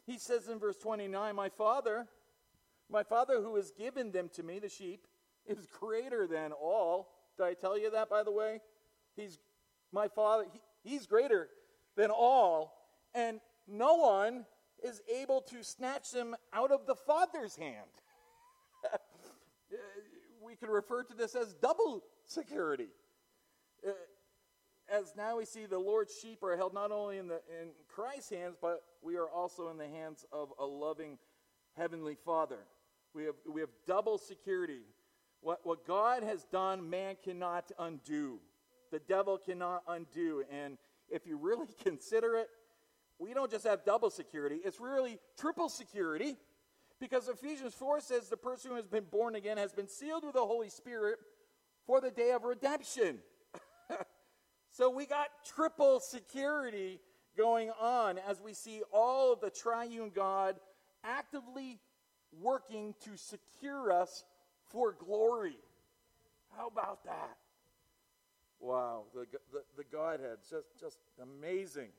[0.05, 2.07] He says in verse 29 My Father,
[2.89, 5.07] my Father who has given them to me, the sheep,
[5.45, 7.13] is greater than all.
[7.37, 8.59] Did I tell you that, by the way?
[9.15, 9.39] He's
[9.91, 11.49] my Father, he, he's greater
[11.95, 12.73] than all,
[13.13, 14.45] and no one
[14.83, 17.87] is able to snatch them out of the Father's hand.
[20.47, 22.87] We could refer to this as double security.
[23.85, 23.91] Uh,
[24.89, 28.29] as now we see the Lord's sheep are held not only in, the, in Christ's
[28.29, 31.17] hands, but we are also in the hands of a loving
[31.75, 32.59] Heavenly Father.
[33.13, 34.79] We have, we have double security.
[35.41, 38.39] What, what God has done, man cannot undo.
[38.91, 40.43] The devil cannot undo.
[40.49, 40.77] And
[41.09, 42.47] if you really consider it,
[43.19, 46.37] we don't just have double security, it's really triple security
[46.99, 50.33] because Ephesians 4 says the person who has been born again has been sealed with
[50.33, 51.19] the Holy Spirit
[51.85, 53.19] for the day of redemption.
[54.69, 56.99] so we got triple security
[57.37, 60.55] going on as we see all of the triune God
[61.03, 61.79] actively
[62.41, 64.25] working to secure us
[64.69, 65.57] for glory.
[66.57, 67.37] How about that?
[68.59, 71.89] Wow, the, the, the Godhead, just, just amazing.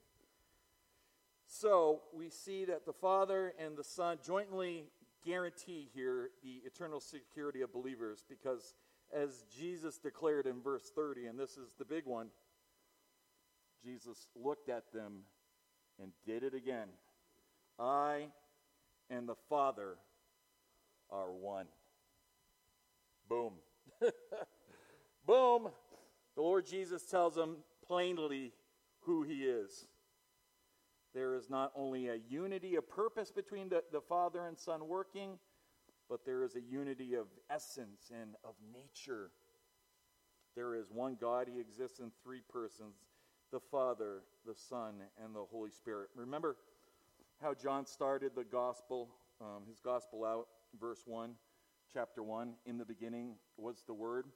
[1.51, 4.85] So we see that the Father and the Son jointly
[5.25, 8.75] guarantee here the eternal security of believers because,
[9.15, 12.29] as Jesus declared in verse 30, and this is the big one,
[13.83, 15.21] Jesus looked at them
[16.01, 16.89] and did it again.
[17.79, 18.27] I
[19.09, 19.97] and the Father
[21.11, 21.67] are one.
[23.27, 23.55] Boom.
[25.27, 25.69] Boom.
[26.35, 28.53] The Lord Jesus tells them plainly
[29.01, 29.87] who he is.
[31.15, 35.39] There is not only a unity of purpose between the, the Father and Son working,
[36.09, 39.31] but there is a unity of essence and of nature.
[40.55, 42.97] There is one God, He exists in three persons
[43.51, 46.11] the Father, the Son, and the Holy Spirit.
[46.15, 46.57] Remember
[47.41, 49.09] how John started the gospel,
[49.41, 50.49] um, his gospel out,
[50.79, 51.31] verse 1,
[51.93, 52.53] chapter 1.
[52.67, 54.27] In the beginning was the Word,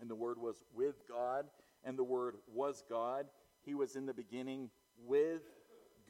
[0.00, 1.46] and the Word was with God,
[1.82, 3.26] and the Word was God.
[3.64, 5.42] He was in the beginning with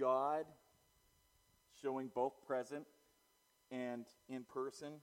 [0.00, 0.46] God,
[1.82, 2.86] showing both present
[3.70, 4.94] and in person.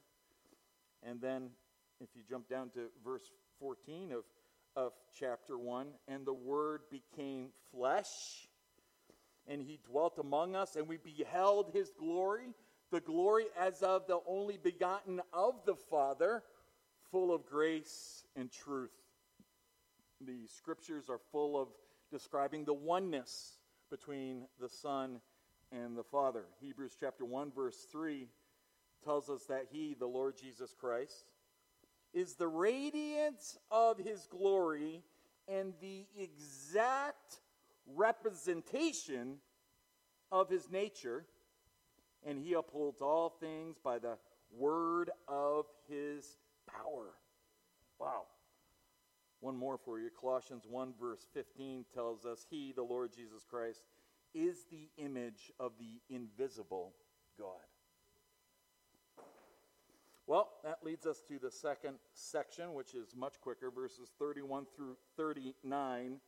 [1.03, 1.49] And then,
[2.01, 4.23] if you jump down to verse 14 of,
[4.75, 8.47] of chapter 1, and the Word became flesh,
[9.47, 12.47] and he dwelt among us, and we beheld his glory,
[12.91, 16.43] the glory as of the only begotten of the Father,
[17.11, 18.91] full of grace and truth.
[20.21, 21.67] The scriptures are full of
[22.11, 23.56] describing the oneness
[23.89, 25.19] between the Son
[25.71, 26.45] and the Father.
[26.59, 28.27] Hebrews chapter 1 verse 3
[29.03, 31.25] tells us that he, the Lord Jesus Christ,
[32.13, 35.03] is the radiance of his glory
[35.47, 37.39] and the exact
[37.95, 39.37] representation
[40.31, 41.25] of his nature,
[42.25, 44.17] and he upholds all things by the
[44.55, 47.13] word of his power.
[47.99, 48.23] Wow.
[49.39, 50.09] One more for you.
[50.19, 53.83] Colossians 1, verse 15 tells us, He, the Lord Jesus Christ,
[54.33, 56.93] is the image of the invisible
[57.37, 57.49] God.
[60.25, 64.97] Well, that leads us to the second section, which is much quicker, verses 31 through
[65.15, 66.19] 39,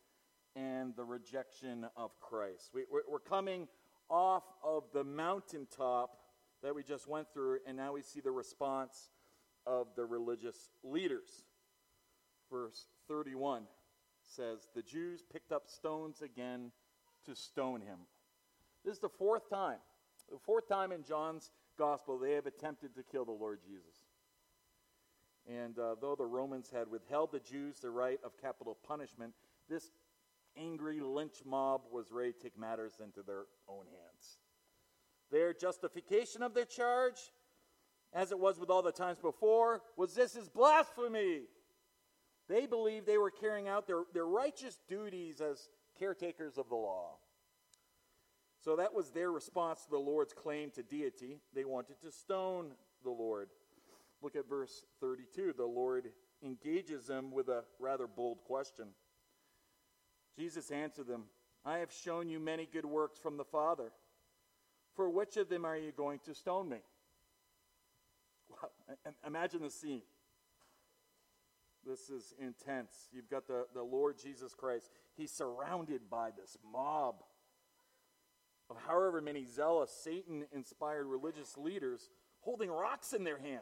[0.56, 2.70] and the rejection of Christ.
[2.72, 3.68] We, are coming
[4.08, 6.16] off of the mountaintop
[6.62, 9.10] that we just went through, and now we see the response
[9.66, 11.44] of the religious leaders.
[12.50, 13.64] verse 31
[14.22, 16.70] says, The Jews picked up stones again
[17.26, 17.98] to stone him.
[18.84, 19.78] This is the fourth time,
[20.30, 23.96] the fourth time in John's gospel they have attempted to kill the Lord Jesus.
[25.48, 29.32] And uh, though the Romans had withheld the Jews the right of capital punishment,
[29.68, 29.90] this
[30.56, 34.38] angry lynch mob was ready to take matters into their own hands.
[35.32, 37.32] Their justification of their charge,
[38.12, 41.42] as it was with all the times before, was this is blasphemy.
[42.50, 47.18] They believed they were carrying out their, their righteous duties as caretakers of the law.
[48.58, 51.38] So that was their response to the Lord's claim to deity.
[51.54, 52.72] They wanted to stone
[53.04, 53.50] the Lord.
[54.20, 55.54] Look at verse 32.
[55.56, 56.10] The Lord
[56.42, 58.86] engages them with a rather bold question.
[60.36, 61.26] Jesus answered them,
[61.64, 63.92] I have shown you many good works from the Father.
[64.96, 66.78] For which of them are you going to stone me?
[69.24, 70.02] Imagine the scene.
[71.86, 73.08] This is intense.
[73.12, 74.90] You've got the, the Lord Jesus Christ.
[75.16, 77.22] He's surrounded by this mob
[78.70, 82.08] of however many zealous, Satan inspired religious leaders
[82.40, 83.60] holding rocks in their hand.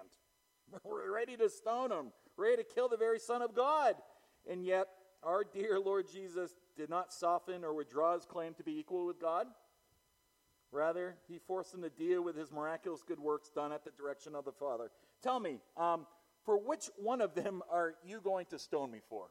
[0.84, 3.94] Ready to stone him, ready to kill the very Son of God.
[4.48, 4.86] And yet,
[5.22, 9.18] our dear Lord Jesus did not soften or withdraw his claim to be equal with
[9.18, 9.46] God.
[10.70, 14.34] Rather, he forced him to deal with his miraculous good works done at the direction
[14.34, 14.90] of the Father.
[15.22, 16.06] Tell me, um,
[16.44, 19.26] for which one of them are you going to stone me for?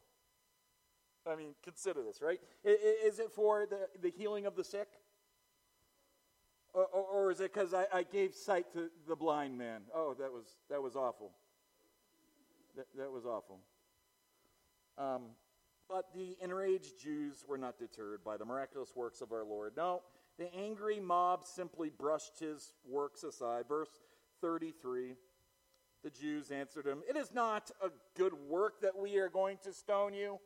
[1.29, 2.39] I mean, consider this, right?
[2.63, 4.87] Is it for the, the healing of the sick?
[6.73, 9.81] Or, or, or is it because I, I, gave sight to the blind man?
[9.93, 11.31] Oh, that was, that was awful.
[12.75, 13.59] That, that was awful.
[14.97, 15.23] Um,
[15.89, 19.73] but the enraged Jews were not deterred by the miraculous works of our Lord.
[19.75, 20.01] No,
[20.37, 23.65] the angry mob simply brushed his works aside.
[23.67, 23.89] Verse
[24.41, 25.15] 33
[26.03, 29.73] The Jews answered him, It is not a good work that we are going to
[29.73, 30.39] stone you,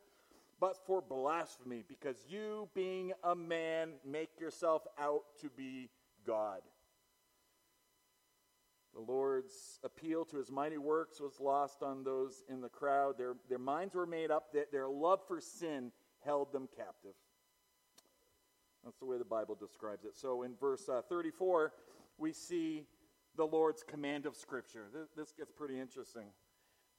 [0.59, 5.89] but for blasphemy, because you, being a man, make yourself out to be
[6.25, 6.61] God.
[8.93, 13.17] The Lord's appeal to his mighty works was lost on those in the crowd.
[13.17, 17.15] Their, their minds were made up, that their love for sin held them captive.
[18.83, 20.17] That's the way the Bible describes it.
[20.17, 21.71] So in verse uh, 34,
[22.17, 22.85] we see
[23.35, 24.85] the Lord's command of Scripture.
[25.15, 26.27] This, gets pretty interesting.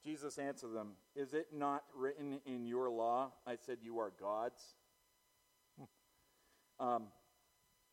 [0.03, 3.31] Jesus answered them, Is it not written in your law?
[3.47, 4.61] I said, You are gods.
[6.79, 7.03] um,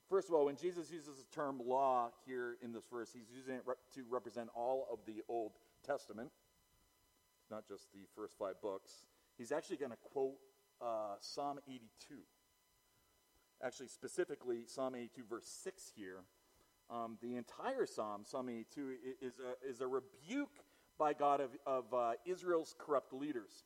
[0.08, 3.54] first of all, when Jesus uses the term law here in this verse, he's using
[3.54, 3.62] it
[3.94, 5.52] to represent all of the Old
[5.86, 6.30] Testament.
[7.50, 8.92] Not just the first five books.
[9.36, 10.36] He's actually going to quote
[10.80, 12.16] uh, Psalm 82
[13.62, 16.24] actually specifically Psalm 82, verse 6 here.
[16.92, 20.64] Um, the entire Psalm, Psalm 82, is a, is a rebuke
[20.98, 23.64] by God of, of uh, Israel's corrupt leaders.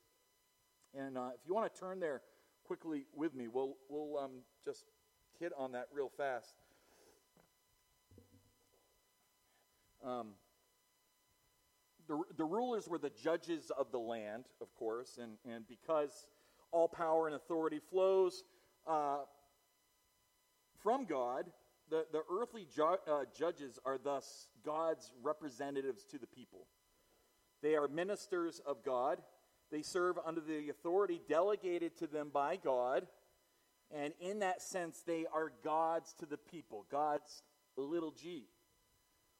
[0.95, 2.21] And uh, if you want to turn there
[2.65, 4.31] quickly with me, we'll, we'll um,
[4.65, 4.85] just
[5.41, 6.55] hit on that real fast.
[10.05, 10.33] Um,
[12.07, 16.27] the, the rulers were the judges of the land, of course, and, and because
[16.71, 18.45] all power and authority flows
[18.87, 19.19] uh,
[20.83, 21.47] from God,
[21.91, 26.67] the, the earthly ju- uh, judges are thus God's representatives to the people.
[27.63, 29.23] They are ministers of God.
[29.71, 33.07] They serve under the authority delegated to them by God.
[33.91, 36.87] And in that sense, they are gods to the people.
[36.91, 37.43] gods
[37.77, 38.45] little g.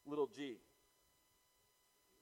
[0.07, 0.57] Little g.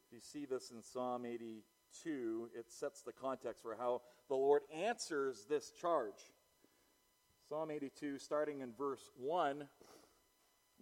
[0.06, 2.50] If you see this in Psalm 82.
[2.54, 6.32] It sets the context for how the Lord answers this charge.
[7.48, 9.68] Psalm 82, starting in verse 1,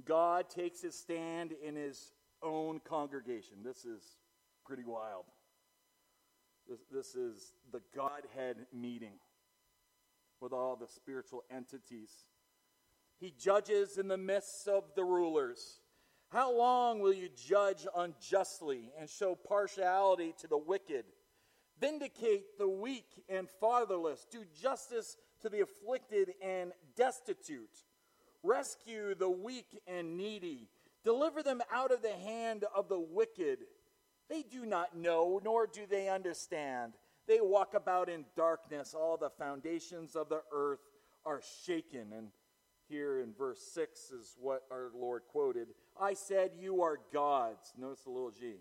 [0.05, 3.59] God takes his stand in his own congregation.
[3.65, 4.03] This is
[4.65, 5.25] pretty wild.
[6.69, 9.15] This, this is the Godhead meeting
[10.41, 12.11] with all the spiritual entities.
[13.19, 15.81] He judges in the midst of the rulers.
[16.31, 21.05] How long will you judge unjustly and show partiality to the wicked?
[21.81, 24.27] Vindicate the weak and fatherless.
[24.31, 27.85] Do justice to the afflicted and destitute.
[28.43, 30.69] Rescue the weak and needy.
[31.05, 33.59] Deliver them out of the hand of the wicked.
[34.29, 36.95] They do not know, nor do they understand.
[37.27, 38.95] They walk about in darkness.
[38.95, 40.81] All the foundations of the earth
[41.25, 42.13] are shaken.
[42.17, 42.29] And
[42.89, 45.69] here in verse 6 is what our Lord quoted
[46.01, 47.73] I said, You are gods.
[47.79, 48.55] Notice the little g.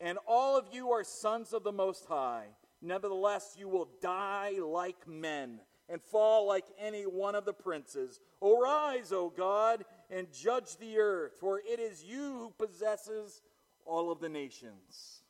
[0.00, 2.46] And all of you are sons of the Most High.
[2.80, 8.20] Nevertheless, you will die like men and fall like any one of the princes.
[8.42, 13.42] Arise, O God, and judge the earth, for it is you who possesses
[13.84, 15.22] all of the nations.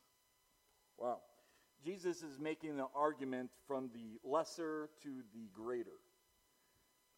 [0.97, 1.19] Wow.
[1.83, 5.99] Jesus is making the argument from the lesser to the greater,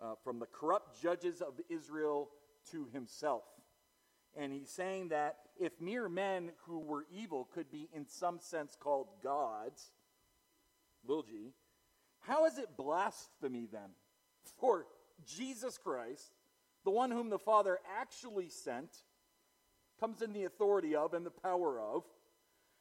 [0.02, 2.30] uh, from the corrupt judges of Israel
[2.72, 3.44] to himself.
[4.38, 8.78] And he's saying that if mere men who were evil could be, in some sense,
[8.80, 9.92] called gods,
[11.06, 11.54] will g,
[12.22, 13.90] how is it blasphemy then
[14.60, 14.86] for
[15.26, 16.32] Jesus Christ,
[16.84, 18.90] the one whom the Father actually sent,
[20.00, 22.04] comes in the authority of and the power of?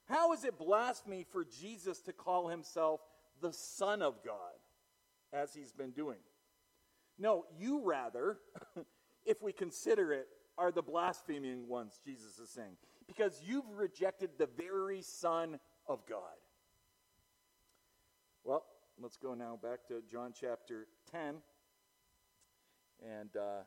[0.09, 3.01] How is it blasphemy for Jesus to call himself
[3.41, 4.59] the Son of God,
[5.33, 6.19] as he's been doing?
[7.19, 8.39] No, you rather,
[9.25, 10.27] if we consider it,
[10.59, 12.77] are the blaspheming ones, Jesus is saying,
[13.07, 16.21] because you've rejected the very Son of God.
[18.45, 18.65] Well,
[19.03, 21.37] let's go now back to John chapter 10.
[23.03, 23.63] And uh,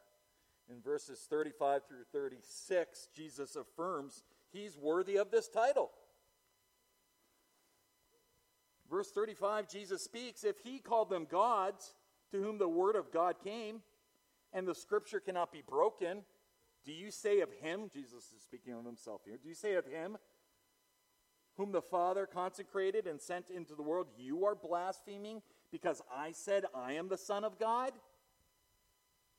[0.70, 5.90] in verses 35 through 36, Jesus affirms he's worthy of this title.
[8.90, 11.96] Verse 35, Jesus speaks, if he called them gods
[12.32, 13.82] to whom the word of God came,
[14.52, 16.22] and the scripture cannot be broken,
[16.86, 19.86] do you say of him, Jesus is speaking of himself here, do you say of
[19.86, 20.18] him,
[21.58, 25.42] whom the Father consecrated and sent into the world, you are blaspheming
[25.72, 27.92] because I said I am the Son of God?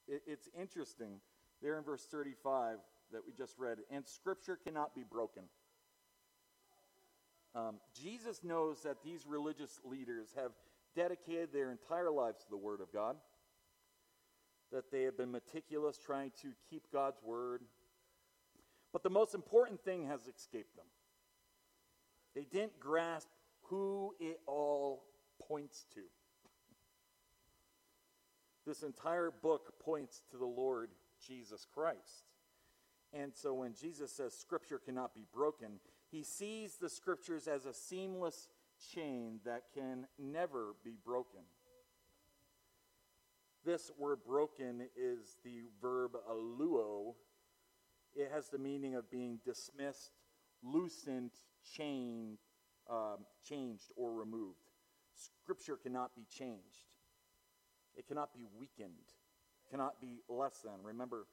[0.07, 1.21] It, it's interesting
[1.63, 2.79] there in verse 35
[3.13, 5.45] that we just read, and Scripture cannot be broken.
[7.55, 10.53] Um, Jesus knows that these religious leaders have
[10.97, 13.17] dedicated their entire lives to the Word of God
[14.75, 17.63] that they have been meticulous trying to keep God's word.
[18.93, 20.87] But the most important thing has escaped them.
[22.35, 23.29] They didn't grasp
[23.63, 25.05] who it all
[25.49, 26.01] points to.
[28.67, 30.91] This entire book points to the Lord
[31.27, 32.25] Jesus Christ.
[33.13, 35.81] And so when Jesus says scripture cannot be broken,
[36.11, 38.49] he sees the scriptures as a seamless
[38.93, 41.41] chain that can never be broken.
[43.65, 47.15] This word broken is the verb aluo.
[48.15, 50.13] It has the meaning of being dismissed,
[50.63, 51.31] loosened,
[51.77, 52.39] chained,
[52.91, 54.59] um, changed, or removed.
[55.15, 56.89] Scripture cannot be changed.
[57.97, 59.13] It cannot be weakened.
[59.71, 60.83] Cannot be less than.
[60.83, 61.27] Remember,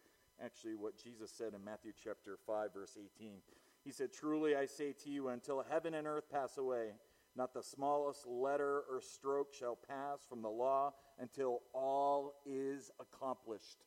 [0.44, 3.38] actually, what Jesus said in Matthew chapter 5, verse 18.
[3.84, 6.92] He said, Truly I say to you, until heaven and earth pass away,
[7.36, 13.86] not the smallest letter or stroke shall pass from the law until all is accomplished.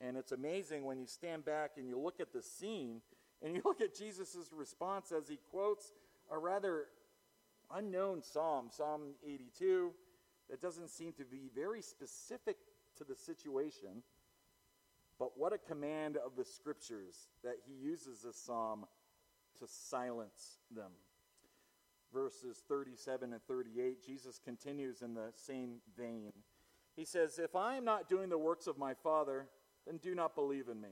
[0.00, 3.02] And it's amazing when you stand back and you look at the scene
[3.42, 5.92] and you look at Jesus' response as he quotes
[6.30, 6.86] a rather
[7.74, 9.92] unknown psalm, Psalm 82,
[10.50, 12.56] that doesn't seem to be very specific
[12.96, 14.02] to the situation.
[15.18, 18.86] But what a command of the scriptures that he uses this psalm
[19.58, 20.92] to silence them
[22.12, 26.32] verses 37 and 38, Jesus continues in the same vein.
[26.96, 29.46] He says, If I am not doing the works of my Father,
[29.86, 30.90] then do not believe in me.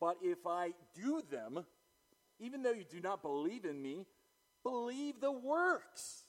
[0.00, 1.64] But if I do them,
[2.38, 4.06] even though you do not believe in me,
[4.62, 6.24] believe the works,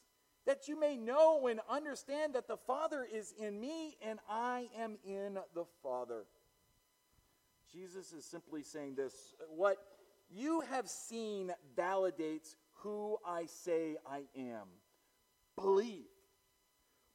[0.45, 4.97] that you may know and understand that the Father is in me and I am
[5.05, 6.25] in the Father.
[7.71, 9.77] Jesus is simply saying this what
[10.29, 14.67] you have seen validates who I say I am.
[15.57, 16.05] Believe.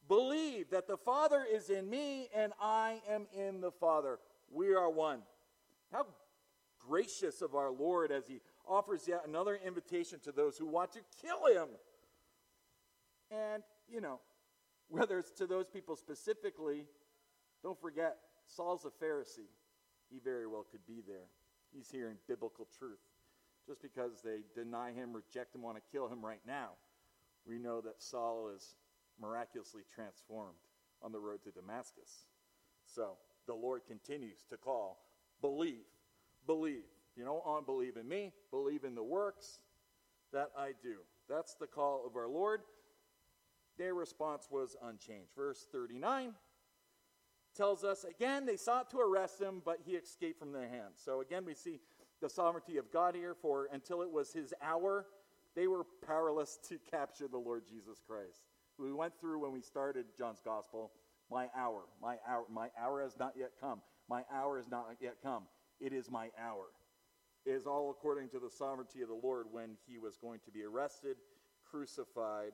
[0.09, 4.19] Believe that the Father is in me and I am in the Father.
[4.51, 5.23] We are one.
[5.91, 6.07] How
[6.89, 11.01] gracious of our Lord as he offers yet another invitation to those who want to
[11.21, 11.69] kill him.
[13.31, 14.21] And, you know,
[14.89, 16.87] whether it's to those people specifically,
[17.63, 18.17] don't forget,
[18.47, 19.51] Saul's a Pharisee.
[20.11, 21.29] He very well could be there.
[21.75, 23.01] He's hearing biblical truth
[23.67, 26.71] just because they deny him, reject him, want to kill him right now.
[27.47, 28.75] We know that Saul is
[29.21, 30.59] miraculously transformed
[31.01, 32.27] on the road to Damascus.
[32.85, 33.17] So
[33.47, 34.99] the Lord continues to call
[35.41, 35.85] believe,
[36.47, 36.85] believe.
[37.17, 39.61] You want to believe in me, believe in the works
[40.33, 40.97] that I do.
[41.29, 42.63] That's the call of our Lord.
[43.79, 45.31] Their response was unchanged.
[45.37, 46.33] Verse 39
[47.55, 51.01] tells us again, they sought to arrest him, but he escaped from their hands.
[51.05, 51.81] So again, we see
[52.21, 55.07] the sovereignty of God here, for until it was his hour,
[55.55, 58.43] they were powerless to capture the Lord Jesus Christ.
[58.79, 60.93] We went through when we started John's gospel,
[61.31, 63.81] my hour, my hour, my hour has not yet come.
[64.09, 65.45] My hour has not yet come.
[65.83, 66.67] It is my hour.
[67.45, 70.53] It is all according to the sovereignty of the Lord when he was going to
[70.53, 71.17] be arrested,
[71.69, 72.53] crucified,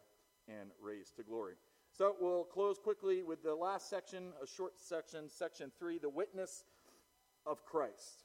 [0.48, 1.54] and raised to glory.
[1.92, 6.64] So we'll close quickly with the last section, a short section, section three, the witness
[7.44, 8.24] of Christ.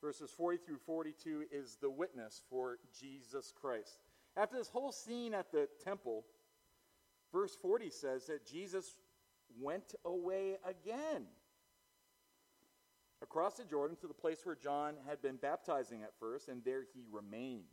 [0.00, 3.98] Verses 40 through 42 is the witness for Jesus Christ.
[4.34, 6.24] After this whole scene at the temple,
[7.34, 8.96] verse 40 says that Jesus
[9.60, 11.26] went away again
[13.22, 16.84] across the Jordan to the place where John had been baptizing at first, and there
[16.94, 17.64] he remained.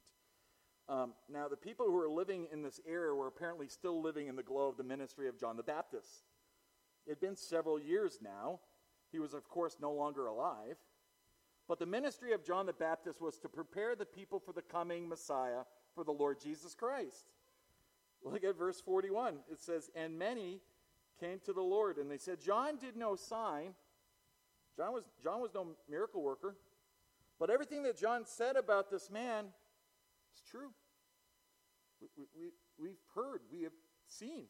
[0.88, 4.36] Um, now, the people who were living in this area were apparently still living in
[4.36, 6.26] the glow of the ministry of John the Baptist.
[7.08, 8.60] It had been several years now.
[9.12, 10.78] He was, of course, no longer alive.
[11.68, 15.10] But the ministry of John the Baptist was to prepare the people for the coming
[15.10, 15.62] Messiah,
[15.96, 17.26] for the Lord Jesus Christ.
[18.24, 19.38] Look at verse 41.
[19.52, 20.60] It says, And many
[21.20, 23.74] came to the Lord, and they said, John did no sign.
[24.76, 26.56] John was, John was no miracle worker.
[27.40, 29.46] But everything that John said about this man
[30.34, 30.70] is true.
[32.02, 33.74] We, we, we've heard, we have
[34.08, 34.46] seen.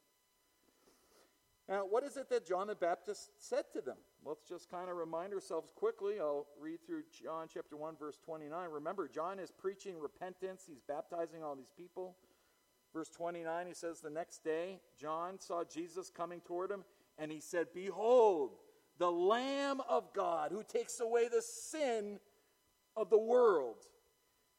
[1.67, 3.97] Now, what is it that John the Baptist said to them?
[4.23, 6.19] Let's just kind of remind ourselves quickly.
[6.19, 8.69] I'll read through John chapter 1, verse 29.
[8.69, 12.17] Remember, John is preaching repentance, he's baptizing all these people.
[12.93, 16.83] Verse 29, he says, The next day, John saw Jesus coming toward him,
[17.17, 18.51] and he said, Behold,
[18.97, 22.19] the Lamb of God who takes away the sin
[22.95, 23.77] of the world.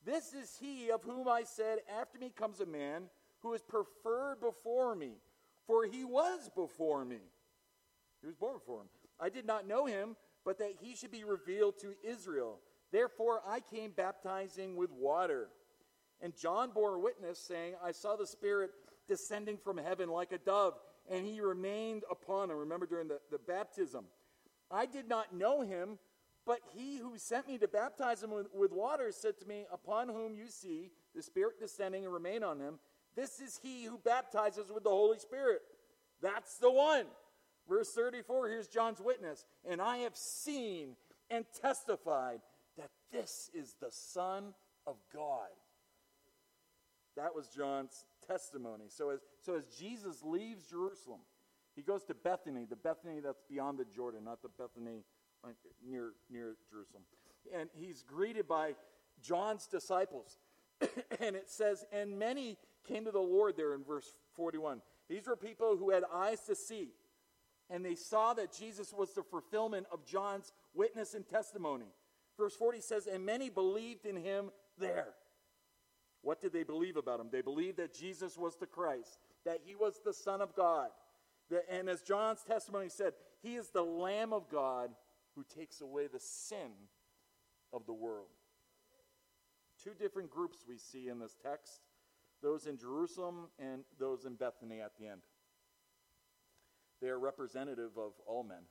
[0.05, 3.05] This is he of whom I said, After me comes a man
[3.41, 5.13] who is preferred before me,
[5.67, 7.21] for he was before me.
[8.21, 8.89] He was born before him.
[9.21, 12.61] I did not know him, but that he should be revealed to Israel.
[12.93, 15.49] Therefore I came baptizing with water.
[16.21, 18.71] And John bore witness, saying, I saw the Spirit
[19.07, 20.75] descending from heaven like a dove,
[21.11, 22.57] and he remained upon him.
[22.57, 24.05] Remember during the, the baptism.
[24.71, 25.99] I did not know him,
[26.45, 30.09] but he who sent me to baptize him with, with water said to me, Upon
[30.09, 32.79] whom you see the Spirit descending and remain on him,
[33.15, 35.63] this is he who baptizes with the Holy Spirit.
[36.21, 37.07] That's the one.
[37.69, 39.45] Verse 34, here's John's witness.
[39.69, 40.97] And I have seen
[41.31, 42.41] and testified
[42.79, 44.55] that this is the Son
[44.87, 45.49] of God.
[47.17, 48.85] That was John's testimony.
[48.89, 51.21] So as, so as Jesus leaves Jerusalem,
[51.77, 55.05] he goes to Bethany, the Bethany that's beyond the Jordan, not the Bethany
[55.45, 55.49] uh,
[55.87, 57.03] near, near Jerusalem.
[57.55, 58.75] And he's greeted by
[59.23, 60.39] John's disciples.
[61.21, 62.57] and it says, And many
[62.89, 64.81] came to the Lord there in verse 41.
[65.09, 66.89] These were people who had eyes to see,
[67.69, 71.87] and they saw that Jesus was the fulfillment of John's witness and testimony.
[72.39, 75.09] Verse 40 says, And many believed in him there.
[76.23, 77.29] What did they believe about him?
[77.31, 80.89] They believed that Jesus was the Christ, that he was the Son of God
[81.71, 84.91] and as John's testimony said, he is the Lamb of God
[85.35, 86.73] who takes away the sin
[87.73, 88.29] of the world.
[89.83, 91.81] Two different groups we see in this text
[92.43, 95.23] those in Jerusalem and those in Bethany at the end.
[97.01, 98.65] They are representative of all men.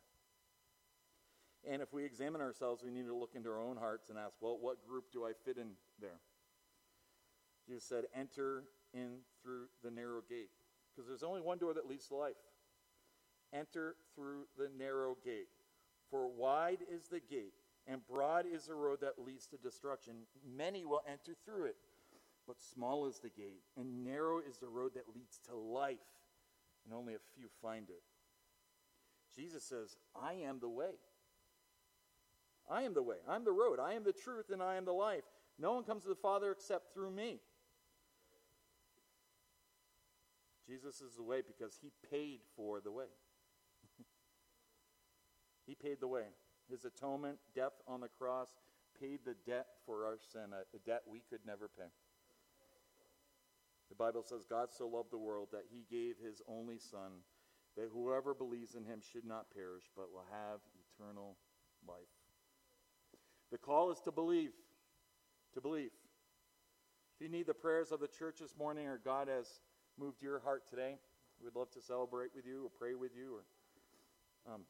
[1.67, 4.35] And if we examine ourselves, we need to look into our own hearts and ask,
[4.39, 6.19] well, what group do I fit in there?
[7.67, 10.51] Jesus said, enter in through the narrow gate.
[10.95, 12.35] Because there's only one door that leads to life.
[13.53, 15.47] Enter through the narrow gate.
[16.09, 17.53] For wide is the gate,
[17.87, 20.13] and broad is the road that leads to destruction.
[20.55, 21.75] Many will enter through it.
[22.47, 25.97] But small is the gate, and narrow is the road that leads to life,
[26.85, 28.03] and only a few find it.
[29.35, 30.91] Jesus says, I am the way.
[32.69, 33.17] I am the way.
[33.27, 33.79] I'm the road.
[33.79, 35.23] I am the truth, and I am the life.
[35.59, 37.39] No one comes to the Father except through me.
[40.67, 43.05] Jesus is the way because he paid for the way.
[45.65, 46.25] He paid the way.
[46.69, 48.49] His atonement, death on the cross,
[48.99, 51.89] paid the debt for our sin, a, a debt we could never pay.
[53.89, 57.21] The Bible says God so loved the world that he gave his only Son,
[57.77, 60.59] that whoever believes in him should not perish, but will have
[60.97, 61.37] eternal
[61.87, 61.97] life.
[63.51, 64.51] The call is to believe.
[65.53, 65.91] To believe.
[67.15, 69.61] If you need the prayers of the church this morning, or God has
[69.99, 70.97] moved your heart today,
[71.41, 73.35] we'd love to celebrate with you or pray with you.
[73.35, 74.61] Or um,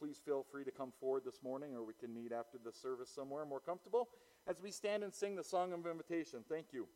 [0.00, 3.10] please feel free to come forward this morning, or we can meet after the service
[3.14, 4.08] somewhere more comfortable
[4.48, 6.40] as we stand and sing the song of invitation.
[6.48, 6.88] Thank you.